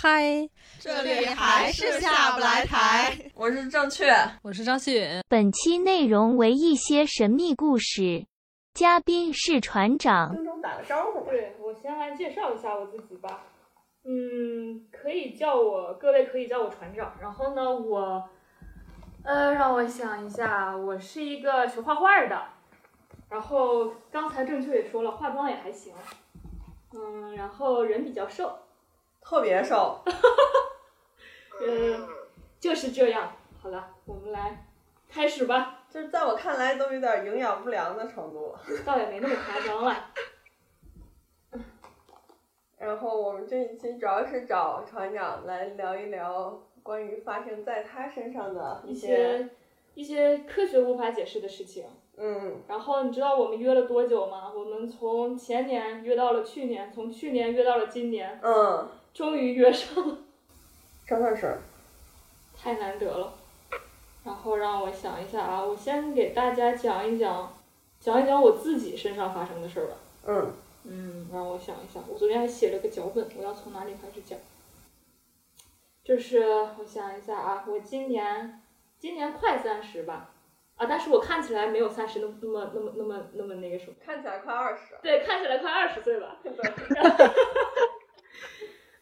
[0.00, 0.48] 嗨，
[0.78, 3.18] 这里还是下不来台。
[3.34, 4.06] 我是正确，
[4.42, 5.20] 我是张希允。
[5.28, 8.24] 本期内容为一些神秘故事，
[8.74, 10.32] 嘉宾是船长。
[10.36, 11.28] 听众打个招呼。
[11.28, 13.42] 对我先来介绍一下我自己吧。
[14.04, 17.16] 嗯，可以叫我各位可以叫我船长。
[17.20, 18.22] 然后呢，我
[19.24, 22.40] 呃，让我想一下，我是一个学画画的。
[23.28, 25.92] 然后刚才正确也说了，化妆也还行。
[26.94, 28.56] 嗯，然后人比较瘦，
[29.28, 30.00] 特别瘦。
[31.60, 32.08] 嗯，
[32.58, 33.30] 就是这样。
[33.62, 34.64] 好了，我们来
[35.06, 35.84] 开始吧。
[35.90, 38.54] 就是在我看来都有点营养不良的程度。
[38.86, 40.10] 倒也没那么夸张了。
[42.78, 49.08] 然后我们这一期主要是找船长来聊一聊关于发生在他身上的一些
[49.38, 49.48] 些
[49.94, 51.84] 一些科学无法解释的事情。
[52.16, 54.50] 嗯，然后你知道我们约了多久吗？
[54.54, 60.16] 我们从前年约到了去年，从去年约到了今年，嗯，终于约上了，
[61.04, 61.58] 真的是。
[62.56, 63.34] 太难得了。
[64.24, 67.52] 然后让我想一下啊，我先给大家讲一讲，
[67.98, 69.96] 讲一讲我自己身上发生的事儿吧。
[70.24, 70.52] 嗯
[70.84, 74.38] 嗯，让我想一想，我昨天还写了个脚本，我要从哪里开始讲？
[76.04, 78.62] 就是我想一下啊，我今年
[79.00, 80.30] 今年快三十吧，
[80.76, 84.94] 啊，但是我看起来没有三十那么那么那么那么那么那个什么，看起来快二十。
[85.02, 86.36] 对，看起来快二十岁吧。
[86.44, 86.52] 对。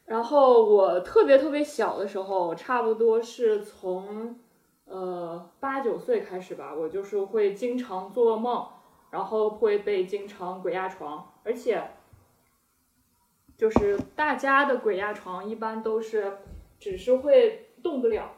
[0.07, 4.39] 然后我特别特别小的时候，差不多是从
[4.85, 8.69] 呃八九岁开始吧，我就是会经常做噩梦，
[9.11, 11.91] 然后会被经常鬼压床，而且
[13.57, 16.39] 就是大家的鬼压床一般都是
[16.79, 18.31] 只是会动不了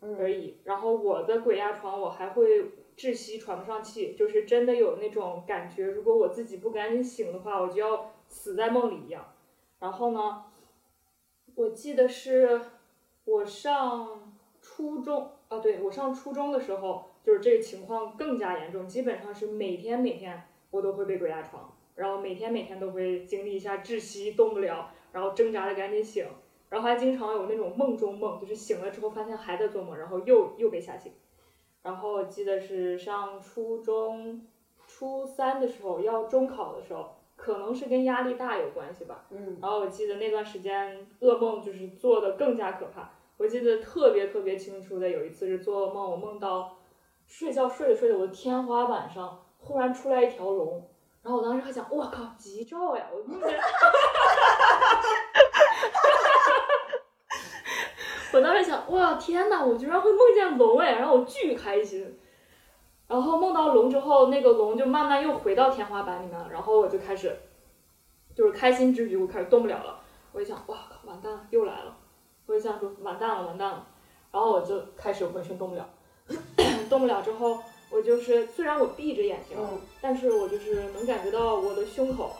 [0.00, 9.22] 而已，然后我的鬼压床我还会窒息喘不上气，就是真的有那种感觉，如果我自己不赶紧醒的话，我就要死在梦里一样。
[9.78, 10.44] 然后呢？
[11.60, 12.58] 我记得是
[13.26, 26.26] 我上初中啊，对我上初中的时候，就是这个情况更加严重，基本上是每天每天我都会被鬼压床，然后每天每天都会经历一下窒息，动不了，然后挣扎着赶紧醒，
[26.70, 31.12] 然后还经常有那种梦中梦，就是醒了之后发现还在做梦，然后又又被吓醒。
[31.82, 34.46] 然后记得是上初中
[34.86, 37.16] 初三的时候，要中考的时候。
[37.40, 43.10] 可能是跟压力大有关系吧，嗯，然后我记得那段时间噩梦就是做的更加可怕。
[43.38, 46.76] 我记得特别特别清楚的有一次是做噩梦，我梦到
[47.26, 50.86] 睡觉睡着睡着，我的天花板上忽然出来一条龙，
[51.22, 53.06] 然后我当时还想，我靠，吉兆呀！
[53.10, 53.58] 我梦见，
[58.34, 60.92] 我当时想，哇，天呐，我居然会梦见龙哎！
[60.92, 62.19] 然后我巨开心。
[63.10, 66.48] 然后梦到龙之后，那个龙就慢慢又回到天花板里面了。
[66.48, 67.36] 然后我就开始，
[68.36, 69.98] 就是开心之余，我开始动不了了。
[70.30, 71.96] 我一想，哇靠，完蛋了，又来了。
[72.46, 73.84] 我就想说，完蛋了，完蛋了。
[74.30, 75.88] 然后我就开始浑身动不了，
[76.88, 77.58] 动不了之后，
[77.90, 79.58] 我就是虽然我闭着眼睛，
[80.00, 82.36] 但是我就是能感觉到我的胸口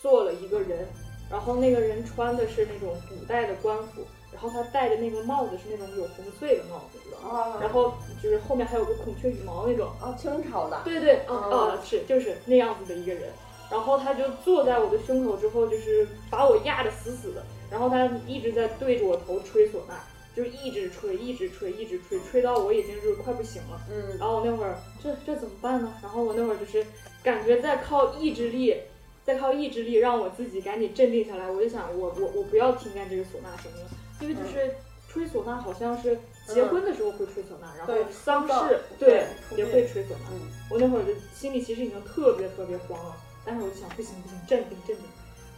[0.00, 0.86] 坐了一个人，
[1.28, 4.02] 然后那个人穿的是那种古代的官服。
[4.32, 7.58] 然后他戴的那个帽子是那种有红穗的帽子，知道吗？
[7.60, 9.88] 然后就是后面还有个孔雀羽毛那种。
[10.00, 10.80] 啊，清朝的。
[10.84, 13.30] 对对，啊啊是，就是那样子的一个人。
[13.70, 17.44] 然后他就坐在我的胸口之后，就是把我压得死死的。
[17.70, 19.94] 然后他一直在对着我头吹唢呐，
[20.34, 23.80] 就是一直吹，一直吹，一直吹，吹到我已经就是快不行了。
[23.90, 24.18] 嗯。
[24.18, 25.94] 然后我那会儿，这这怎么办呢？
[26.02, 26.84] 然后我那会儿就是
[27.22, 28.76] 感觉在靠意志力，
[29.24, 31.50] 在靠意志力让我自己赶紧镇定下来。
[31.50, 33.78] 我就想，我我我不要听见这个唢呐声音。
[34.22, 34.74] 因为就是
[35.08, 36.16] 吹唢呐，好像是
[36.46, 39.24] 结婚的时候会吹唢呐，然后丧事对
[39.56, 40.30] 也会吹唢呐。
[40.70, 45.04] 我那会儿就心里其实已经特别特别慌了，但是我就想不行不行，镇定镇定。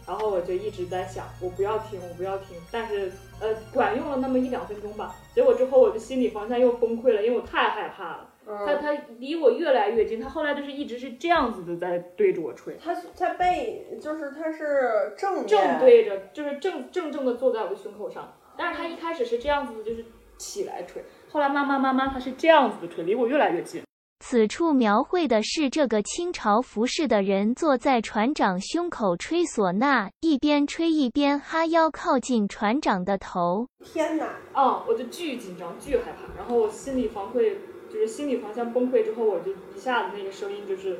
[0.07, 2.55] 然后我就一直在想，我不要听，我不要听。
[2.71, 5.15] 但是呃，管用了那么一两分钟吧。
[5.33, 8.29] 结果之后我的心理防线又崩溃了，因为我太害怕了。
[8.45, 12.77] 他他离我越来越近，他后来就是一直是这样子的在对着我吹。
[12.79, 18.31] 他他背就是他是正正对着，就是正正正的坐在我的胸口上。
[18.57, 20.05] 但是他一开始是这样子的，就是
[20.37, 23.81] 起来吹，后来慢慢慢慢他是这样子的吹，离我越来越近。
[24.21, 33.67] 此处描绘的是这个清朝服饰的人坐在船长胸口吹唢呐，一边吹一边哈腰靠近船长的头。
[33.83, 34.25] 天哪！
[34.53, 37.57] 啊，我就巨紧张，巨害怕，然后我心理防溃
[37.87, 40.97] 就是心理防线崩溃之后，我就一下子那个声音就是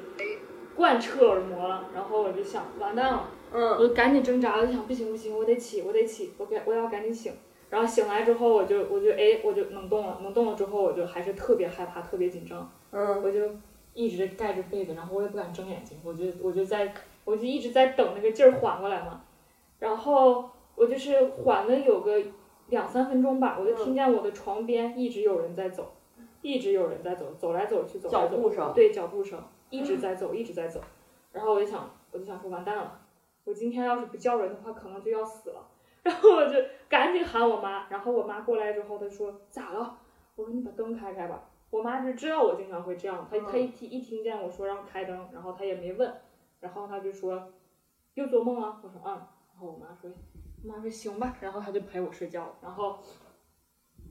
[0.76, 7.32] 贯彻耳膜了，然后我就想完蛋了，嗯，我就赶紧挣扎，我就想不行不行，我得起，我得起，我赶我要赶紧醒。
[7.70, 12.70] 然后醒来之后，我就我就哎，我就能动了，能动了之后，我就还是特别害怕，特别紧张。
[12.92, 13.50] 嗯，我就
[13.94, 16.94] 一直盖着被子，然后我也不敢睁眼睛，我就我就在
[17.24, 19.22] 我就一直在等那个劲儿缓过来嘛。
[19.80, 22.22] 然后我就是缓了有个
[22.68, 25.94] 两三分钟吧，我就嗯听见我的床边一直有人在走，
[26.42, 30.82] 一直有人在走，走来走去，走来走去，脚步声，对，脚步声一直在走，一直在走。
[31.32, 33.00] 然后我就想，我就想说完蛋了，
[33.46, 35.68] 我今天要是不叫人的话，可能就要死了。
[36.04, 36.56] 然后我就
[36.90, 39.98] 赶紧喊我妈，然后我妈过来之后，她说咋了？
[40.36, 41.50] 我说你把灯开开吧。
[41.72, 46.14] 我妈就知道我经常会这样，她她一听一听见我说让开灯，然后她也没问，
[46.60, 47.52] 然后她就说
[48.16, 48.80] 又做梦了。
[48.84, 50.12] 我说嗯，然后我妈说，
[50.64, 52.98] 我妈说行吧，然后她就陪我睡觉，然后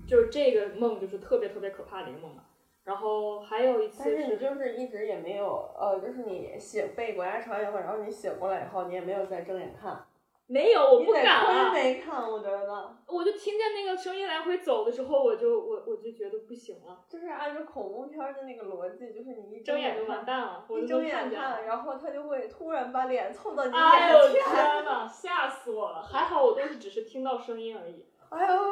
[0.06, 2.44] 就是这个梦就是特别特别可怕的一个梦嘛。
[2.84, 10.04] 然后还有一次但是你就是一直也没有，呃，就是你醒背鬼压床以后，然后你醒过来以后，你也没有再睁眼看，
[10.46, 11.82] 没有，我不敢啊亏。
[11.82, 26.02] 没看，我觉得，我就听见那个声音来回走的时候，我就我我就觉得不行了，就是按照恐怖片儿的那个逻辑，就是你一睁眼就完蛋了，我一睁眼看然后他就会突然把脸凑到你哎呦眼前，天呐，吓死我了！
[26.02, 28.04] 还好我都是只是听到声音而已。
[28.28, 28.62] 哎呦，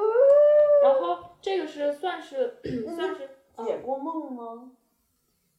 [0.83, 2.59] 然后这个是算是
[2.95, 4.71] 算是解过梦吗？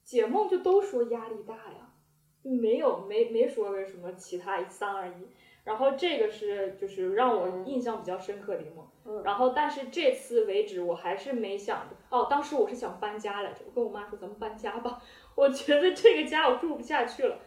[0.03, 1.93] 解梦就都说压力大呀，
[2.41, 5.27] 没有没没说个什么其他三二一。
[5.63, 8.85] 然后这个是就是让我嗯印象比较深刻的一个梦。
[9.05, 15.01] 嗯然后但是这次为止我还是没想着哦，当时我是想搬家来着，我跟我妈说咱们搬家吧，
[15.35, 17.37] 我觉得这个家我住不下去了。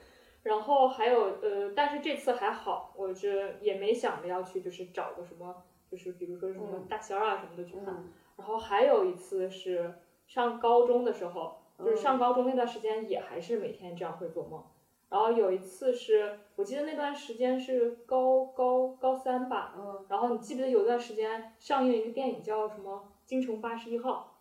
[0.43, 7.95] 然后还有呃，但是这次还好，我是也没想着要去就是找个什么，就是比如说什么嗯大仙儿啊什么的去看。
[7.95, 9.95] 嗯然后还有一次是
[10.27, 14.63] 上高中的时候，就是嗯上高中那段时间也还是每天这样会做梦。
[15.09, 24.37] 然后有一次是我记得那段时间是高高高三吧，嗯然后你记不记得有段时间上映了一个电影叫什么《京城八十一号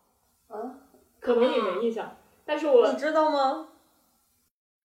[0.48, 0.80] 嗯，》，
[1.20, 3.68] 可能你没印象，但是我你知道吗？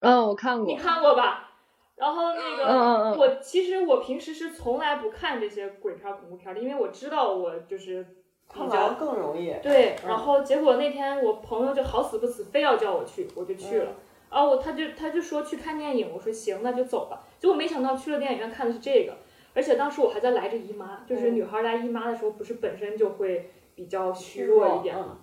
[0.01, 0.75] 嗯，我看过你。
[0.77, 1.48] 看过吧？
[1.95, 8.20] 然后那个，嗯嗯嗯我其实我平时是从来不看这些鬼片儿、恐怖片儿的，因为我知道我就是
[8.53, 9.53] 比看较完更容易。
[9.62, 13.92] 对，嗯然后结果那天我朋友就好死不死非要叫我去，我就去嗯了。
[14.30, 17.21] 然后我他就他就说去看电影，我说行，那就走吧。
[17.39, 19.13] 结果没想到去了电影院看的是这个，
[19.53, 25.06] 而且当时我还在来着姨妈，就是嗯女孩来姨妈的时候，不是本身就会比较虚弱一点嘛。
[25.09, 25.18] 嗯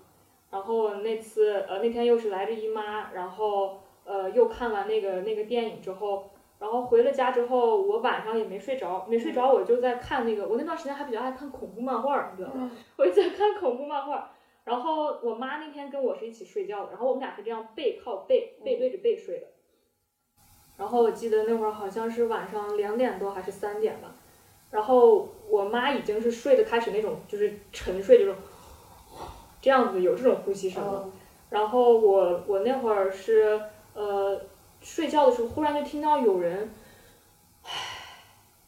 [0.50, 12.70] 然后那次呃那天又是来着姨妈，然后呃又看完那个那个电影之后，然后回了家之后，我晚上也没睡着，没睡着我就在看那个，我那段时间还比较爱看恐怖漫画，你知道吗？
[12.96, 14.30] 我就在看恐怖漫画。
[14.64, 19.46] 然后我妈那天跟我是一起睡觉的，然后我们俩是这样背靠背背对着背睡的。
[20.76, 24.14] 然后我记得那会儿好像是晚上两点多还是三点吧，
[24.70, 28.34] 然后我妈已经是睡的开始那种就是沉睡，就是
[29.60, 31.02] 这样子有这种呼吸声了。
[31.06, 31.12] 嗯
[31.50, 33.58] 然后我我那会儿是
[33.94, 34.38] 呃
[34.80, 36.70] 睡觉的时候，忽然就听到有人，
[37.62, 37.70] 唉，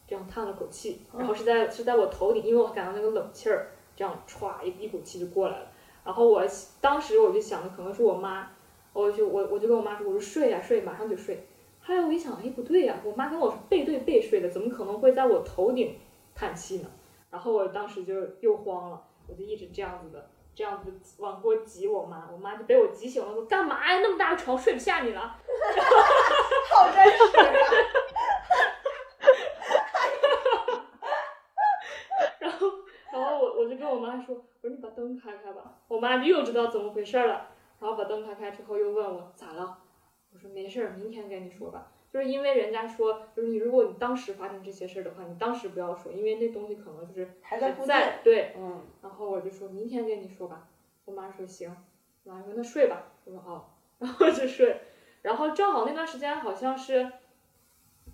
[0.07, 5.67] 这样叹了口气，然后是在是在我头顶，因为我感到那个冷气儿，这样歘一一股气就过来了。
[6.03, 6.43] 然后我
[6.79, 8.49] 当时我就想的可能是我妈，
[8.93, 11.45] 我就我我就跟我妈说，我说睡呀、睡，马上就睡。
[11.79, 15.95] 后来我一想，哎不对呀、我妈跟我是背对背睡的，怎么可能会在我头顶
[16.35, 16.89] 叹气呢？
[17.29, 20.29] 然后我当时就又慌了，我就一直这样子的。
[20.53, 23.99] 这样子往过挤我妈，我妈就被我挤醒了，说干嘛呀？
[24.01, 25.37] 那么大个床睡不下你了。
[26.69, 27.43] 好真实啊！
[32.39, 32.67] 然后，
[33.11, 35.75] 然后我我就跟我妈说，我说你把灯开开吧。
[35.87, 37.47] 我妈就又知道怎么回事儿了，
[37.79, 39.77] 然后把灯开开之后又问我咋了，
[40.33, 41.91] 我说没事儿，明天跟你说吧。
[42.11, 47.87] 就是因为人家说，就是你如果你当时发生这些事儿的话，你当时不要说，因为那东西可能就是还在附近。
[47.87, 48.53] 在对。
[48.57, 50.67] 嗯然后我就说明天跟你说吧。
[51.05, 51.75] 我妈说行，
[52.23, 53.11] 我妈说那睡吧。
[53.25, 54.81] 我说好， 然后就睡。
[55.21, 57.11] 然后正好那段时间好像是，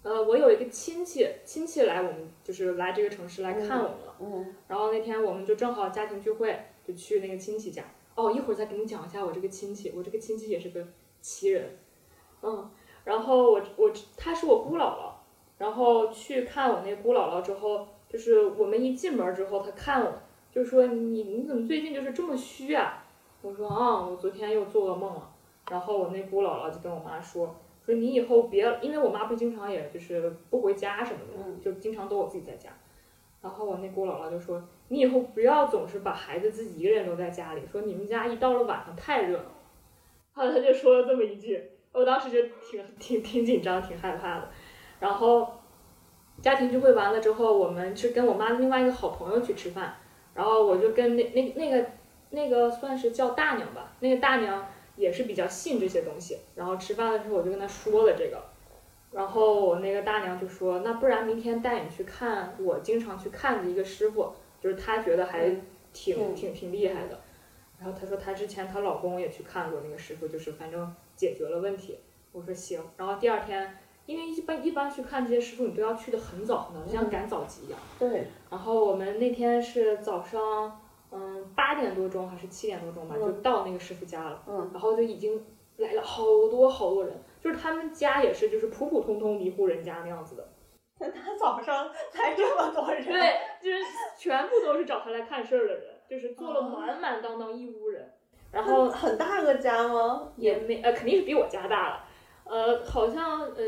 [0.03, 4.15] 呃，我有一个亲戚，亲戚来我们就是来这个城市来看我们了。
[4.19, 7.83] 嗯然后那天我们就正好家庭聚会，就去那个亲戚家。
[8.15, 10.85] 哦，一会儿再给你讲一下我这个亲戚，我这个亲戚也是个
[11.21, 11.77] 奇人，
[12.41, 12.69] 嗯，
[13.07, 15.11] 然后我我她是我姑姥姥，
[15.57, 20.11] 然后去看我那姑姥姥之后，就是我们一进门之后，她看我
[20.51, 23.05] 就说你你怎么最近就是这么虚啊？
[23.41, 25.29] 我说啊，我昨天又做噩梦了。
[25.71, 32.69] 然后我那姑姥姥就跟我妈说，说你以后别，因为我妈不经常也就是不回家什么的，嗯就经常都我自己在家。
[33.41, 39.45] 然后我那姑姥姥就说，你以后不要总是把孩子自己一个人留在家里，说你们家一到了晚上太热闹。
[40.33, 44.49] 后来她就说了这么一句，我当时就挺挺挺紧张，挺害怕的。
[44.99, 45.59] 然后
[46.41, 49.95] 家庭聚会完了之后，我们去跟我妈另外一个好朋友去吃饭，
[50.33, 51.85] 然后我就跟那那那个
[52.29, 56.37] 那个算是叫大娘吧，那个大娘也是比较信这些东西。
[56.55, 58.43] 然后吃饭的时候我就跟她说了这个，
[59.11, 65.49] 然后我那个大娘就说，那不然明天带你去看我经常去看的一个师傅，就是她觉得还
[65.93, 67.19] 挺嗯挺挺厉害的。
[67.79, 71.99] 然后她说她之前她老公也去看过那个师傅，就是反正解决了问题。
[72.31, 72.81] 我说行。
[72.95, 77.79] 然后第二天，因为一般一般去看这些师傅，你都要去的很早呢，就像赶早集一样。
[77.99, 80.79] 对，然后我们那天是早上，
[81.11, 84.43] 嗯，八点多钟还是七点多钟吧，就到那个师傅家了。
[84.47, 85.43] 嗯，然后就已经
[85.77, 90.47] 来了好多好多人，就是他们家也是就是普普通通的一户人家那样子的。
[90.99, 93.83] 他早上来这么多人，对，就是
[94.17, 98.11] 全部都是找他来看事儿的人，就是坐了满满当当一屋人。
[98.57, 100.29] 然后很大个家吗？
[100.35, 102.03] 也没呃，肯定是比我家大了。
[102.45, 103.63] 呃，好像呃，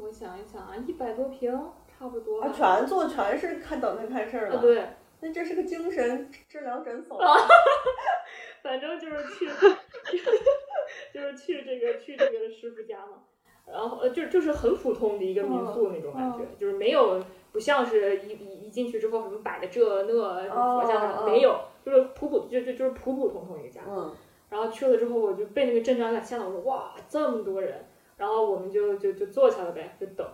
[0.00, 1.50] 我想一想啊，一百多平
[1.86, 2.40] 差不多。
[2.42, 4.60] 啊，全做全是看等他看事儿啊，了。
[4.60, 4.86] 对，
[5.20, 7.16] 那这是个精神治疗诊所。
[7.18, 7.34] 啊
[8.62, 9.46] 反正就是去，
[11.12, 13.18] 就是去这个去这个师傅家嘛，
[13.66, 17.22] 然后呃就就是很普通的一个民宿那种感觉，就是没有
[17.52, 20.12] 不像是一一一进去之后什么摆的这那
[20.44, 23.82] 什么佛像啥的、哦没有，就是普普就就就是普普通通一个家。
[23.86, 24.10] 嗯，
[24.54, 27.84] 然后去了之后我就被那个阵仗给吓到，我说哇这么多人，
[28.16, 30.24] 然后我们就就就坐下了呗，就等。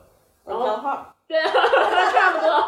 [0.44, 0.98] 然后。
[1.26, 2.66] 对， 差不多。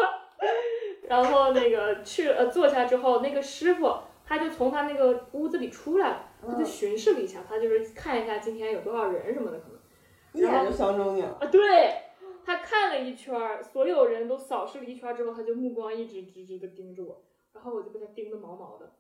[1.09, 3.93] 然后那个去呃坐下之后，那个师傅
[4.25, 9.79] 他就从他那个屋子里出来了，他就巡视了一下，他就是看一下今天有多少人什么的可能。
[10.33, 11.37] 一眼就相中你了。
[11.39, 11.93] 啊，对，
[12.47, 17.21] 他看了一圈儿，所有人都扫视了一圈儿之后，他就目光一直直直的盯着我，
[17.53, 18.91] 然后我就被他盯得毛毛的。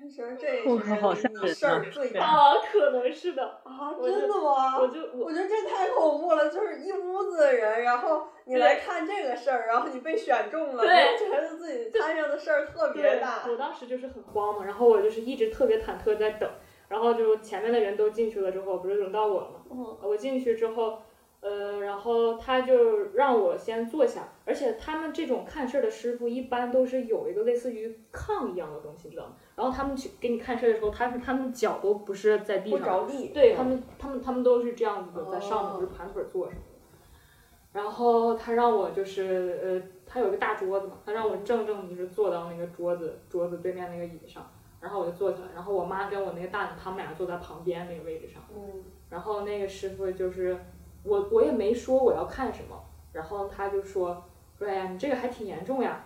[0.00, 3.92] 他说这 我靠好是你事儿啊最大啊，可能是的，啊！
[4.02, 4.78] 真的吗？
[4.80, 13.44] 我就我我觉得这太恐怖了，就是一屋子的人，然后你来看这个事儿，然后你被选中了，对你就觉得自己摊上的事儿特别大。
[13.46, 16.48] 我当时就是很慌嘛，然后我就是一直特别忐忑在等，
[16.88, 19.60] 然后就前面的人都进去了之后，不是轮到我了吗？
[19.70, 20.98] 嗯我进去之后，
[21.40, 29.32] 呃，然后他就让我先坐下，而且他们这种看事儿的师傅一般都是有一个类似于炕一样的东西，知道吗？
[29.60, 33.28] 然后他们去给你看车的时候，他是他们脚都不是在地不上，着地。
[33.28, 37.78] 对他们，他们他们都是这样子的，在上面哦就是盘腿坐什么的。
[37.78, 44.50] 然后他让我就是呃，他有一个大桌子嘛，他让我正正就是坐到那个桌子桌子对面那个椅子上，
[44.80, 50.56] 然后我就坐下来，然后我妈跟我那个大奶他们俩坐在旁边那个位置上，嗯然后那个师傅就是
[51.02, 54.24] 我我也没说我要看什么，然后他就说
[54.58, 56.02] 说哎呀你这个还挺严重呀，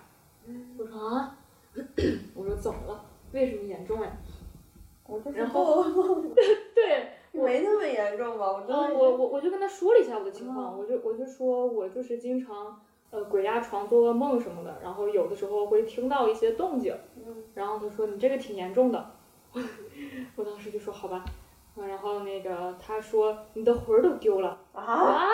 [0.77, 1.37] 我说啊，
[2.35, 3.05] 我说 怎么了？
[3.35, 4.11] 为什么严重呀？
[5.07, 5.85] 我就是然后
[6.75, 8.47] 对，没那么严重吧？
[8.53, 16.95] 我真的嗯，我我我就跟他说了一下我的情况，嗯我就我就说我就是经常呃鬼压床、做噩梦什么的，然后有的时候会听到一些动静，
[17.27, 19.11] 嗯然后他说你这个挺严重的，
[20.37, 21.25] 我当时就说好吧，
[21.77, 25.27] 嗯然后那个他说你的魂儿都丢了啊，啊，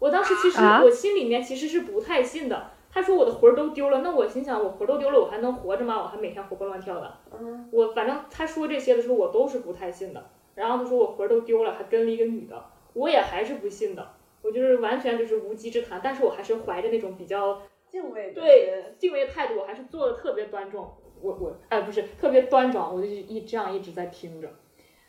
[0.00, 2.70] 我当时其实啊我心里面其实是不太信的。
[2.96, 6.00] 他说我的魂儿都丢了，那我心想我魂儿都丢了，我还能活着吗？
[6.00, 7.12] 我还每天活蹦乱跳的。
[7.38, 10.30] 嗯我反正他说这些的时候，我都是不太信的。
[10.54, 14.12] 然后他说我魂儿都丢了，还跟了一个女的，我也还是不信的。
[14.40, 17.60] 我就是完全就是无稽之谈，但是我还是怀着那种比较
[17.90, 20.90] 敬畏对敬畏的态度，我还是做的特别端庄。
[21.20, 24.48] 我我哎不是特别端庄，我就一这样一直在听着。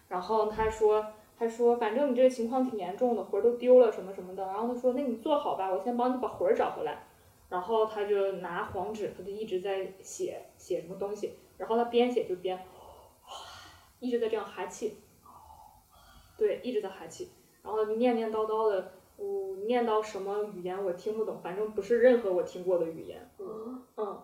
[0.10, 1.06] 然后他说
[1.39, 4.46] 他说反正你这个情况挺严重的，魂儿都丢了什么什么的。
[4.46, 7.07] 然后他说那你坐好吧，我先帮你把魂儿找回来。
[7.50, 12.60] 然后他就拿黄纸，他就一直在写写什么东西，然后他边写就边，
[14.00, 14.98] 一直在这样哈气，
[16.38, 17.30] 对，一直在哈气，
[17.63, 24.22] 然后念念叨叨的，我、念到什么语言我听不懂，反正不是任何我听过的语言，嗯嗯，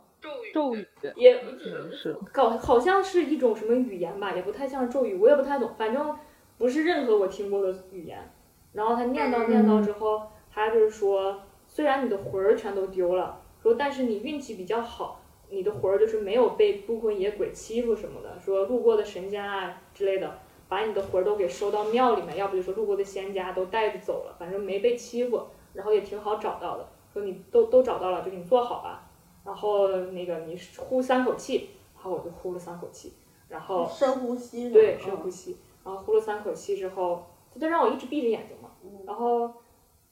[0.53, 6.17] 咒语也可能是搞好像是一种什么语言吧，也不太像咒语，我也不太懂，反正
[6.57, 8.31] 不是任何我听过的语言。
[8.73, 11.39] 然后他念叨念叨之后，他就是说，
[11.73, 20.37] 虽然你的魂儿全都丢了，说但是你运气比较好，你的魂儿就是没有被孤魂野鬼欺负什么的，说路过的神仙啊之类的，
[20.69, 25.41] 把你的魂儿都给收到庙里面，要不就说路过的仙家都带着走了，反正没被欺负，
[25.73, 29.09] 然后也挺好找到的，说你都都找到了，就你坐好吧，
[29.43, 33.13] 然后那个你呼三口气，然后我就呼了三口气，
[33.49, 38.91] 然后深呼吸，对深呼吸，然后呼了三口气之后，他就让我一直闭着眼睛嘛，嗯。
[39.07, 39.51] 然后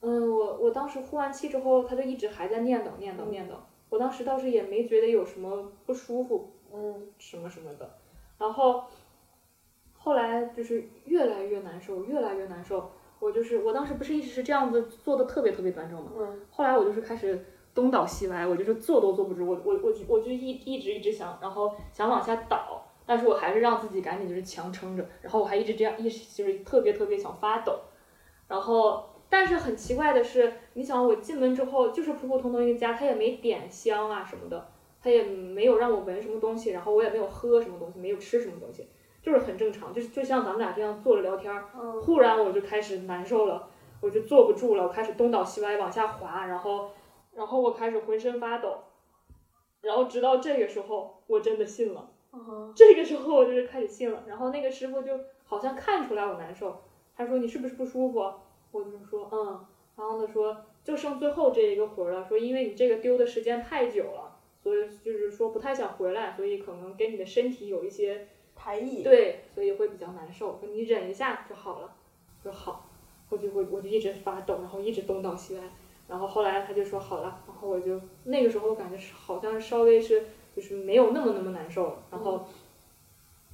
[0.02, 3.54] 嗯，我我当时呼完气之后，他就一直还在念叨念叨念叨，
[3.88, 7.98] 我当时倒是也没觉得有什么不舒服，嗯什么什么的，
[8.36, 8.84] 然后
[9.94, 12.90] 后来就是越来越难受，越来越难受。
[13.20, 16.40] 我就是我当时不是一直是这样子坐的特别特别端正嘛，嗯？
[16.50, 27.78] 后来我就是开始东倒西歪，我就是坐都坐不住，我我我就我就一一直一直想，然后想往下倒，但是我还是让自己赶紧就是强撑着，然后我还一直这样一直就是特别特别想发抖，
[28.48, 34.68] 然后但是很奇怪的是，你想我进门之后就是普普通通一个家，他也没点香啊什么的，
[35.00, 38.86] 他也没有让我闻什么东西，然后我也没有喝什么东西，没有吃什么东西，
[39.22, 41.64] 就是很正常，就是就像咱们俩这样坐着聊天儿。
[41.74, 43.70] 嗯忽然我就开始难受了，
[44.02, 46.90] 我就坐不住了，我开始东倒西歪往下滑，然后，
[47.32, 48.80] 然后我开始浑身发抖，
[49.80, 52.10] 然后直到这个时候，我真的信了。
[52.34, 56.82] 嗯这个时候我就是开始信了，然后那个师傅就好像看出来我难受，
[57.16, 58.30] 他说你是不是不舒服？
[58.72, 59.64] 我就说嗯，
[59.96, 68.26] 然后他说就剩最后这一个魂儿了，说因为你这个丢的时间太久了，所以就是说不太想回来，所以可能给你的身体有一些
[68.56, 71.94] 排异，对，所以会比较难受，说你忍一下就好了，
[72.42, 72.88] 说好，
[73.28, 75.60] 我就会我就一直发抖，然后一直东倒西歪，
[76.08, 80.24] 然后后来他就说好了，然后我就那个时候我感觉是好像稍微是
[80.56, 82.46] 就是没有那么那么难受了，然后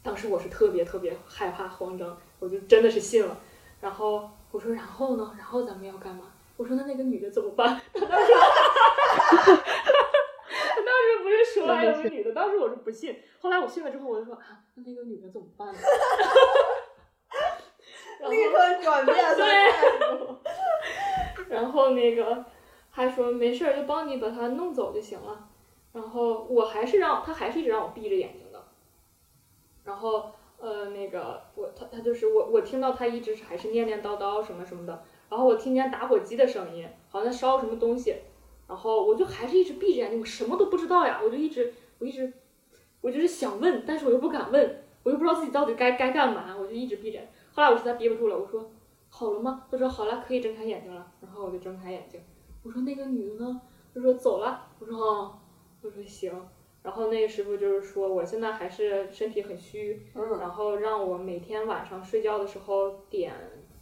[0.02, 3.40] 当时我是特别特别害怕慌张，我就真的是信了，
[3.80, 6.32] 然后我说然后呢，然后咱们要干嘛？
[6.56, 7.80] 我说那那个女的怎么办？
[7.94, 15.78] 他当时他当时不是说还有个女的，当时我是不信，后来我信了之后，我就说啊，那那个女的怎么办呢？
[18.28, 19.70] 立刻转变了 态
[20.16, 20.38] 度。
[21.48, 22.44] 然后那个
[22.90, 25.48] 还说没事儿，就帮你把她弄走就行了。
[25.92, 28.62] 然后我还是让他还是一直让我闭着眼睛的。
[29.84, 35.02] 然后呃那个我他他就是我我听到他一直还是念念叨叨什么什么的。
[35.28, 38.14] 然后我听见打火机的声音，好像烧什么东西。
[38.66, 41.20] 然后我就还是一直闭着眼睛，我什么都不知道呀。
[41.22, 42.32] 我就一直我一直
[43.00, 47.18] 我就是想问，但是我又不敢问，我又不知道自己到底该该干嘛，我就一直闭着。
[47.52, 48.70] 后来我实在憋不住了，我说
[49.08, 49.64] 好了吗？
[49.70, 51.06] 他说好了，可以睁开眼睛了。
[51.20, 52.20] 然后我就睁开眼睛，
[52.62, 53.60] 我说那个女的呢？
[53.94, 54.66] 他说走了。
[54.78, 55.38] 我说哦，
[55.82, 56.32] 我说行。
[56.82, 63.32] 然后那个师傅就是说我现在还是身体很虚，嗯然后让我每天晚上睡觉的时候点，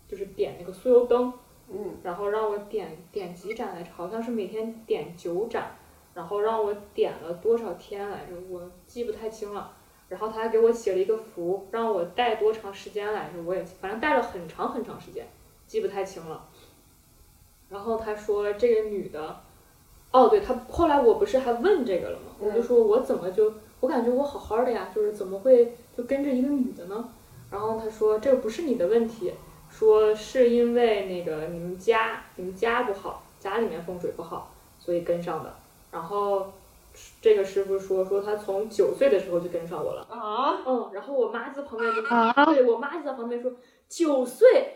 [0.09, 1.33] 就是点那个酥油灯，
[1.69, 5.77] 嗯然后让我点点几盏来着，好像是每天点九盏，
[6.15, 9.73] 然后让我点了多少天来着，我记不太清了。
[10.09, 15.27] 然后他还给我写了一个符，让我带多长时间来着，我也反正带了很长很长时间，
[15.67, 16.49] 记不太清了。
[17.69, 19.41] 然后他说这个女的，
[20.11, 22.33] 哦，对他后来我不是还问这个了吗？
[22.39, 27.09] 我就说我怎么就我感觉我好好的呀，就是怎么会就跟着一个女的呢？
[27.51, 29.33] 然后他说这个不是你的问题，
[29.71, 35.55] 说是因为那个你们家你们家不好，家里面风水不好，所以跟上的。
[35.91, 36.53] 然后
[37.21, 40.07] 这个师傅说说他从九岁的时候就跟上我了。
[40.11, 43.53] 啊，嗯，然后我妈在旁边就，啊对我妈就在旁边说
[43.89, 44.76] 九岁，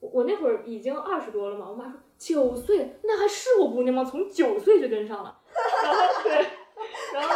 [0.00, 4.02] 我我那会儿已经二十多了嘛，我妈说九岁那还是我姑娘吗？
[4.04, 5.38] 从九岁就跟上了，
[5.82, 6.46] 然后对，
[7.14, 7.28] 然后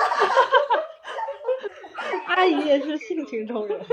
[2.26, 3.78] 阿姨也是性情中人。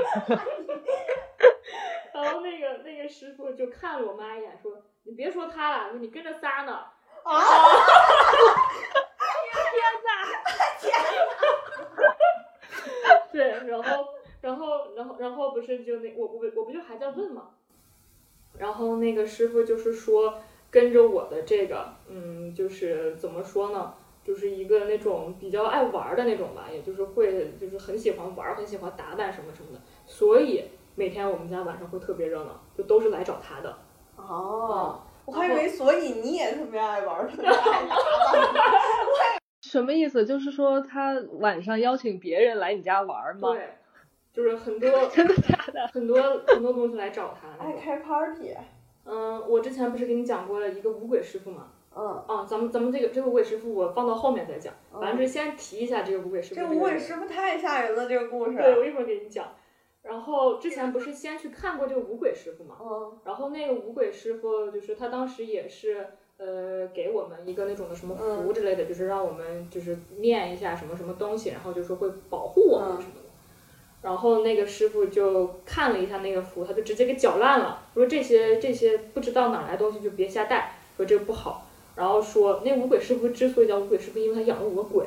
[2.14, 4.72] 然后那个那个师傅就看了我妈一眼，说
[5.04, 6.86] 你别说他了，你跟着仨呢。
[7.24, 7.40] 啊！
[13.32, 14.08] 对，然后，
[14.42, 17.52] 然后，然后，然后不是就那我我我不就还在问嘛，
[18.58, 20.36] 然后那个师傅就是说
[20.70, 30.64] 跟着我的这个，嗯，就是怎么说呢，就是一个那种比较爱玩儿的那种吧，也就是会就是很喜欢玩儿，很喜欢打扮什么什么的，所以
[30.96, 33.76] 每天我们家晚上会特别热闹，就都是来找他的。
[34.16, 37.90] 哦，我还以为所以你也特别爱玩儿，特别爱打扮。
[39.64, 40.26] 什么意思？
[40.26, 43.54] 就是说他晚上邀请别人来你家玩儿吗？
[43.54, 43.70] 对，
[44.34, 45.88] 就是很多 真的假的？
[45.94, 47.64] 很多很多东西来找他。
[47.64, 48.56] 爱开 party。
[49.04, 51.68] 嗯，我之前不是给你讲过一个五鬼师傅吗？
[51.96, 56.68] 嗯，啊，咱们咱们这个这个五鬼师傅我放到后面再讲，嗯反正是先提一下这个五鬼师傅个。
[56.68, 58.58] 这五鬼师傅太吓人了，这个故事。
[58.58, 59.48] 对，我一会儿给你讲。
[60.04, 73.21] 然后之前不是先去看过这个五鬼师傅嘛，嗯然后那个五鬼师傅就是他当时也是呃给我们一个那种的什么符嗯之类的，就是让我们就是念一下什么什么东西，然后就说会保护我们嗯什么的。
[74.02, 81.68] 然后那个师傅就看了一下那个符，他就直接给搅烂了，说这些这些不知道哪来的东西就别瞎带，说这个不好。
[81.96, 85.06] 然后说那五鬼师傅之所以叫五鬼师傅，因为他养了五个鬼。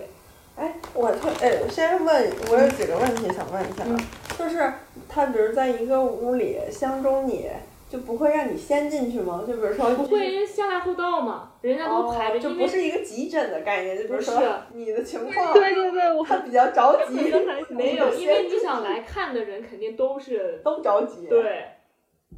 [0.57, 3.99] 哎，我特哎，我先问，我有几个问题想问一下，嗯
[4.39, 4.73] 就是
[5.09, 7.51] 他比如在一个屋里相中你，
[7.95, 9.45] 就不会让你先进去吗？
[9.47, 17.15] 就比如说不会，因为先来后到嘛，人家都排着，哦，就不是一个急诊的概念，就比如说你的情况，对对对，我他比较着急，
[17.69, 21.67] 没有，因为你想来看的人肯定都是都着急。，对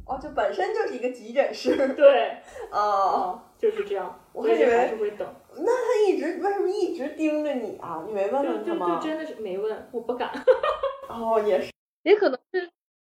[0.05, 1.75] 哦，就本身就是一个急诊室。
[1.95, 2.37] 对，
[2.69, 8.03] 哦， 哦，就是这样，我还以为还是会等，那他一直为什么一直盯着你啊？
[8.05, 8.99] 你没问就就就问他吗？
[9.03, 10.29] 真的是没问，我不敢。
[11.09, 11.71] 哦，也是
[12.03, 12.36] 也可能是，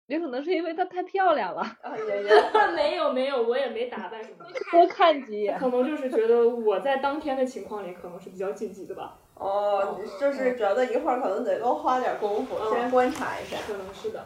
[0.07, 2.31] 也可能是因为她太漂亮了，啊，也也
[2.75, 5.57] 没有没有，我也没打扮什么， 多看几眼。
[5.59, 9.15] 可能就是觉得我在当天的情况里可能是比较紧急的吧。
[9.35, 13.57] 哦，就是觉得一会儿可能得多花点功夫，嗯先观察一下。
[13.67, 14.25] 可能是的，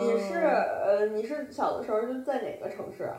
[0.00, 3.16] 你是呃，你是小的时候就在哪个城市啊？